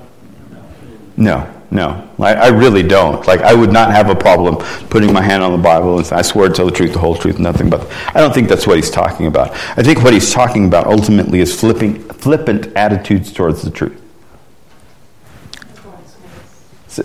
No, 1.18 1.48
no. 1.72 2.10
I, 2.20 2.34
I 2.34 2.48
really 2.50 2.84
don't. 2.84 3.26
Like, 3.26 3.40
I 3.42 3.54
would 3.54 3.72
not 3.72 3.92
have 3.92 4.10
a 4.10 4.16
problem 4.16 4.58
putting 4.90 5.14
my 5.14 5.22
hand 5.22 5.42
on 5.42 5.54
the 5.54 5.58
Bible 5.58 5.98
and 5.98 6.12
I 6.12 6.22
swear 6.22 6.50
to 6.50 6.54
tell 6.54 6.66
the 6.66 6.72
truth, 6.72 6.92
the 6.92 7.00
whole 7.00 7.16
truth, 7.16 7.40
nothing 7.40 7.70
but. 7.70 7.90
I 8.14 8.20
don't 8.20 8.34
think 8.34 8.50
that's 8.50 8.68
what 8.68 8.76
he's 8.76 8.90
talking 8.90 9.26
about. 9.28 9.52
I 9.52 9.82
think 9.82 10.04
what 10.04 10.14
he's 10.14 10.34
talking 10.34 10.66
about 10.66 10.86
ultimately 10.86 11.40
is 11.40 11.58
flipping, 11.58 12.04
flippant 12.10 12.76
attitudes 12.76 13.32
towards 13.32 13.62
the 13.62 13.72
truth. 13.72 13.98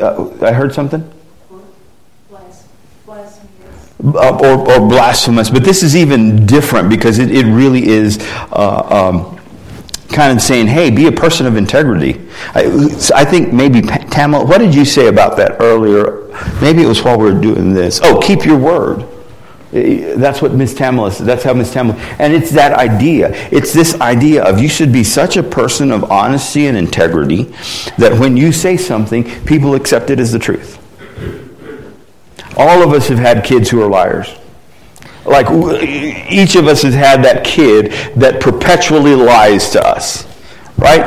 Uh, 0.01 0.31
I 0.45 0.53
heard 0.53 0.75
something? 0.75 1.13
Uh, 4.05 4.37
or, 4.37 4.71
or, 4.71 4.89
blasphemous, 4.89 5.49
but 5.49 5.65
this 5.65 5.83
is 5.83 5.97
even 5.97 6.45
different 6.45 6.91
because 6.91 7.19
it, 7.19 7.31
it 7.31 7.47
really 7.47 7.87
is 7.87 8.19
uh, 8.53 9.11
um, 9.15 9.41
kind 10.17 10.37
of 10.37 10.43
saying, 10.43 10.67
hey, 10.67 10.91
be 10.91 11.07
a 11.07 11.13
person 11.13 11.47
of 11.47 11.57
integrity. 11.57 12.27
I, 12.55 12.65
I 13.15 13.25
think 13.25 13.53
maybe, 13.53 13.83
Tamala, 13.83 14.47
what 14.47 14.59
did 14.59 14.75
you 14.75 14.87
say 14.87 15.09
about 15.09 15.37
that 15.37 15.61
earlier? 15.61 16.27
Maybe 16.63 16.83
it 16.83 16.87
was 16.87 17.05
while 17.05 17.19
we 17.19 17.25
were 17.31 17.39
doing 17.39 17.75
this. 17.75 18.01
Oh, 18.03 18.19
keep 18.19 18.47
your 18.47 18.59
word. 18.59 19.07
That's 19.73 20.41
what 20.41 20.55
Miss 20.55 20.73
Tamala 20.75 21.13
said. 21.13 21.27
That's 21.27 21.45
how 21.45 21.53
Miss 21.53 21.71
Tamala, 21.71 21.99
and 22.19 22.33
it's 22.33 22.51
that 22.53 22.73
idea. 22.73 23.31
It's 23.53 23.75
this 23.75 24.01
idea 24.01 24.43
of 24.43 24.59
you 24.59 24.69
should 24.69 24.91
be 24.91 25.05
such 25.05 25.37
a 25.37 25.43
person 25.43 25.93
of 25.93 26.11
honesty 26.11 26.67
and 26.67 26.79
integrity 26.79 27.53
that 27.99 28.19
when 28.19 28.39
you 28.39 28.53
say 28.53 28.79
something, 28.79 29.23
people 29.45 29.75
accept 29.75 30.09
it 30.09 30.19
as 30.19 30.33
the 30.33 30.39
truth. 30.39 30.79
All 32.57 32.83
of 32.83 32.95
us 32.95 33.09
have 33.09 33.19
had 33.19 33.45
kids 33.45 33.69
who 33.69 33.83
are 33.83 33.89
liars. 33.89 34.35
Like 35.27 35.47
each 36.31 36.55
of 36.55 36.67
us 36.67 36.83
has 36.83 36.95
had 36.95 37.25
that 37.25 37.45
kid 37.45 37.93
that 38.17 38.41
perpetually 38.41 39.15
lies 39.15 39.71
to 39.71 39.85
us, 39.85 40.27
right? 40.79 41.03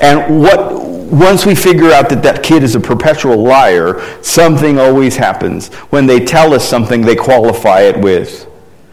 And 0.00 0.40
what 0.40 0.72
once 1.10 1.46
we 1.46 1.54
figure 1.54 1.90
out 1.90 2.10
that 2.10 2.22
that 2.22 2.42
kid 2.42 2.62
is 2.62 2.74
a 2.74 2.80
perpetual 2.80 3.42
liar, 3.42 4.00
something 4.22 4.78
always 4.78 5.16
happens. 5.16 5.68
When 5.90 6.06
they 6.06 6.24
tell 6.24 6.52
us 6.52 6.68
something, 6.68 7.00
they 7.00 7.16
qualify 7.16 7.80
it 7.82 7.98
with, 7.98 8.46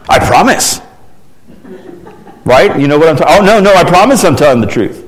"I 0.08 0.18
promise." 0.18 0.80
Right? 2.46 2.78
You 2.78 2.86
know 2.86 2.96
what 2.96 3.08
I'm 3.08 3.16
talking? 3.16 3.34
Oh 3.36 3.44
no, 3.44 3.58
no, 3.58 3.74
I 3.74 3.82
promise 3.82 4.22
I'm 4.22 4.36
telling 4.36 4.60
the 4.60 4.68
truth. 4.68 5.05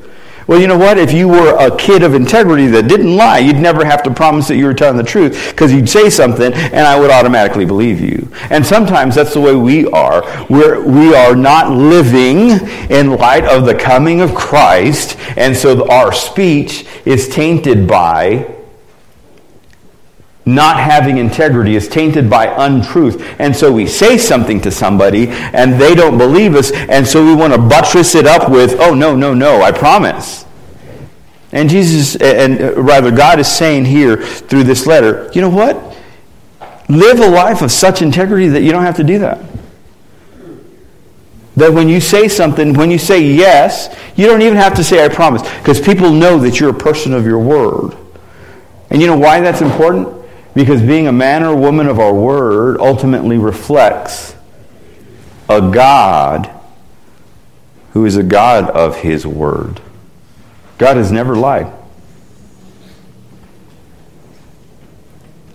Well, 0.49 0.59
you 0.59 0.67
know 0.67 0.79
what? 0.79 0.97
If 0.97 1.13
you 1.13 1.29
were 1.29 1.55
a 1.59 1.77
kid 1.77 2.03
of 2.03 2.15
integrity 2.15 2.69
that 2.69 2.89
didn't 2.89 3.15
lie, 3.15 3.37
you'd 3.37 3.57
never 3.59 3.85
have 3.85 4.03
to 4.05 4.11
promise 4.15 4.49
that 4.49 4.57
you 4.57 4.65
were 4.65 4.73
telling 4.73 4.97
the 4.97 5.03
truth 5.03 5.51
because 5.51 5.71
you'd 5.71 5.91
say 5.91 6.09
something 6.09 6.55
and 6.55 6.87
I 6.87 6.99
would 6.99 7.11
automatically 7.11 7.67
believe 7.67 8.01
you. 8.01 8.33
And 8.49 8.65
sometimes 8.65 9.15
that's 9.15 9.35
the 9.35 9.43
way 9.43 9.55
we 9.55 9.87
are. 9.89 10.23
We're, 10.49 10.83
we 10.83 11.15
are 11.15 11.37
not 11.37 11.71
living 11.71 12.67
in 12.89 13.11
light 13.11 13.45
of 13.45 13.67
the 13.67 13.75
coming 13.75 14.23
of 14.23 14.35
Christ, 14.35 15.19
and 15.37 15.55
so 15.55 15.87
our 15.91 16.15
speech 16.15 16.87
is 17.05 17.29
tainted 17.29 17.87
by 17.87 18.58
not 20.55 20.79
having 20.79 21.19
integrity 21.19 21.77
is 21.77 21.89
tainted 21.89 22.31
by 22.31 22.47
untruth. 22.47 23.23
And 23.39 23.55
so 23.55 23.71
we 23.73 23.87
say 23.87 24.17
something 24.19 24.61
to 24.63 24.71
somebody 24.71 25.29
and 25.29 25.81
they 25.81 25.95
don't 25.95 26.17
believe 26.17 26.55
us, 26.55 26.73
and 26.73 27.07
so 27.07 27.25
we 27.25 27.35
want 27.35 27.53
to 27.53 27.59
buttress 27.59 28.15
it 28.15 28.27
up 28.27 28.51
with, 28.51 28.77
oh, 28.81 28.95
no, 28.95 29.15
no, 29.15 29.35
no, 29.35 29.63
I 29.63 29.73
promise. 29.73 30.47
And 31.53 31.71
Jesus, 31.71 32.17
and 32.17 32.61
uh, 32.61 32.81
rather, 32.81 33.11
God 33.11 33.39
is 33.39 33.49
saying 33.49 33.87
here 33.87 34.17
through 34.23 34.65
this 34.65 34.87
letter, 34.87 35.31
you 35.35 35.41
know 35.41 35.49
what? 35.49 35.77
Live 36.89 37.21
a 37.21 37.29
life 37.29 37.63
of 37.63 37.71
such 37.71 38.03
integrity 38.03 38.49
that 38.49 38.63
you 38.63 38.71
don't 38.71 38.85
have 38.85 38.97
to 38.97 39.05
do 39.05 39.19
that. 39.21 39.41
That 41.57 41.73
when 41.73 41.89
you 41.89 42.01
say 42.01 42.29
something, 42.29 42.75
when 42.75 42.91
you 42.91 42.99
say 42.99 43.21
yes, 43.21 43.95
you 44.17 44.27
don't 44.27 44.43
even 44.43 44.57
have 44.57 44.75
to 44.75 44.85
say 44.85 45.05
I 45.05 45.09
promise, 45.09 45.43
because 45.59 45.81
people 45.81 46.11
know 46.11 46.39
that 46.39 46.61
you're 46.61 46.71
a 46.71 46.79
person 46.79 47.13
of 47.13 47.27
your 47.27 47.39
word. 47.39 47.97
And 48.91 49.01
you 49.01 49.07
know 49.07 49.19
why 49.19 49.41
that's 49.41 49.61
important? 49.61 50.18
Because 50.59 50.83
being 50.83 51.07
a 51.07 51.13
man 51.13 51.45
or 51.45 51.55
woman 51.55 51.87
of 51.87 52.01
our 52.01 52.13
word 52.13 52.81
ultimately 52.81 53.39
reflects 53.39 54.35
a 55.49 55.61
God 55.61 56.51
who 57.93 58.05
is 58.05 58.17
a 58.17 58.25
God 58.25 58.69
of 58.69 58.97
his 58.97 59.25
word. 59.25 59.81
God 60.77 60.97
has 60.97 61.13
never 61.13 61.37
lied. 61.37 61.73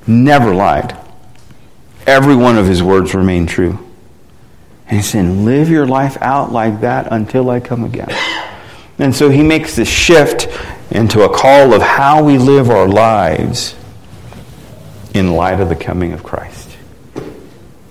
Never 0.08 0.56
lied. 0.56 0.96
Every 2.08 2.38
one 2.38 2.58
of 2.58 2.66
his 2.66 2.82
words 2.82 3.14
remain 3.14 3.46
true. 3.46 3.78
And 4.88 5.00
he's 5.00 5.10
saying, 5.10 5.44
live 5.44 5.70
your 5.70 5.86
life 5.86 6.18
out 6.22 6.54
like 6.54 6.80
that 6.80 7.12
until 7.12 7.50
I 7.50 7.60
come 7.60 7.84
again. 7.84 8.08
And 8.98 9.14
so 9.14 9.30
he 9.30 9.44
makes 9.44 9.76
this 9.76 9.90
shift 9.90 10.48
into 10.92 11.24
a 11.24 11.30
call 11.38 11.74
of 11.74 11.82
how 11.82 12.24
we 12.24 12.38
live 12.38 12.70
our 12.70 12.88
lives 12.88 13.76
in 15.14 15.34
light 15.34 15.60
of 15.60 15.70
the 15.70 15.76
coming 15.76 16.14
of 16.14 16.24
Christ. 16.24 16.76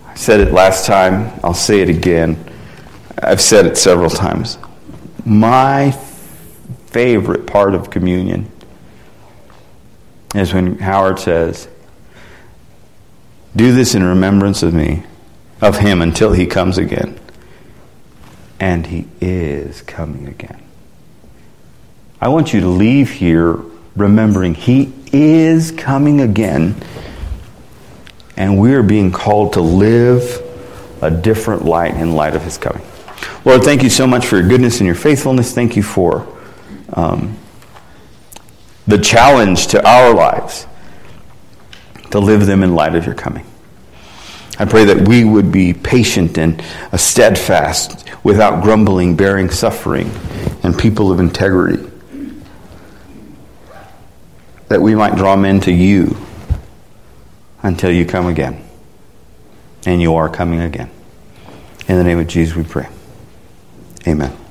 I 0.07 0.15
said 0.15 0.41
it 0.41 0.53
last 0.53 0.87
time, 0.87 1.39
I'll 1.43 1.55
say 1.55 1.81
it 1.81 1.89
again. 1.89 2.37
I've 3.23 3.41
said 3.41 3.67
it 3.67 3.79
several 3.79 4.11
times. 4.11 4.59
My 5.25 5.93
favorite 6.87 7.47
part 7.47 7.75
of 7.75 7.91
communion 7.91 8.51
is 10.35 10.53
when 10.53 10.79
Howard 10.79 11.19
says, 11.19 11.69
Do 13.55 13.73
this 13.73 13.95
in 13.95 14.03
remembrance 14.03 14.63
of 14.63 14.75
me, 14.75 15.05
of 15.61 15.79
him 15.79 16.03
until 16.03 16.33
he 16.33 16.47
comes 16.47 16.79
again. 16.79 17.19
And 18.59 18.87
he 18.87 19.09
is 19.21 19.83
coming 19.83 20.27
again. 20.29 20.63
I 22.21 22.29
want 22.29 22.53
you 22.53 22.61
to 22.61 22.69
leave 22.69 23.11
here 23.11 23.59
remembering 23.97 24.55
he 24.55 24.93
is 25.13 25.73
coming 25.73 26.21
again 26.21 26.77
and 28.37 28.59
we 28.59 28.75
are 28.75 28.83
being 28.83 29.13
called 29.13 29.55
to 29.55 29.61
live 29.61 30.43
a 31.03 31.11
different 31.11 31.65
light 31.65 31.95
in 31.95 32.15
light 32.15 32.35
of 32.35 32.43
his 32.43 32.59
coming. 32.59 32.83
Lord, 33.45 33.63
thank 33.63 33.83
you 33.83 33.91
so 33.91 34.07
much 34.07 34.27
for 34.27 34.39
your 34.39 34.49
goodness 34.49 34.79
and 34.79 34.87
your 34.87 34.95
faithfulness. 34.95 35.53
Thank 35.53 35.77
you 35.77 35.83
for 35.83 36.27
um, 36.93 37.37
the 38.87 38.99
challenge 38.99 39.69
to 39.69 39.87
our 39.87 40.15
lives 40.15 40.67
to 42.11 42.21
live 42.21 42.47
them 42.47 42.63
in 42.63 42.75
light 42.75 42.95
of 42.95 43.05
your 43.05 43.15
coming. 43.15 43.45
I 44.59 44.65
pray 44.65 44.85
that 44.85 45.09
we 45.09 45.25
would 45.25 45.51
be 45.51 45.73
patient 45.73 46.39
and 46.39 46.63
steadfast 46.95 48.05
without 48.23 48.63
grumbling, 48.63 49.17
bearing 49.17 49.51
suffering, 49.51 50.11
and 50.63 50.79
people 50.79 51.11
of 51.11 51.19
integrity. 51.21 51.91
That 54.69 54.81
we 54.81 54.95
might 54.95 55.17
draw 55.17 55.37
men 55.37 55.61
to 55.61 55.73
you 55.73 56.17
until 57.63 57.91
you 57.91 58.05
come 58.05 58.27
again. 58.27 58.65
And 59.85 60.01
you 60.01 60.15
are 60.15 60.29
coming 60.29 60.61
again. 60.61 60.91
In 61.89 61.97
the 61.97 62.05
name 62.05 62.19
of 62.19 62.29
Jesus, 62.29 62.55
we 62.55 62.63
pray. 62.63 62.89
Amen. 64.07 64.42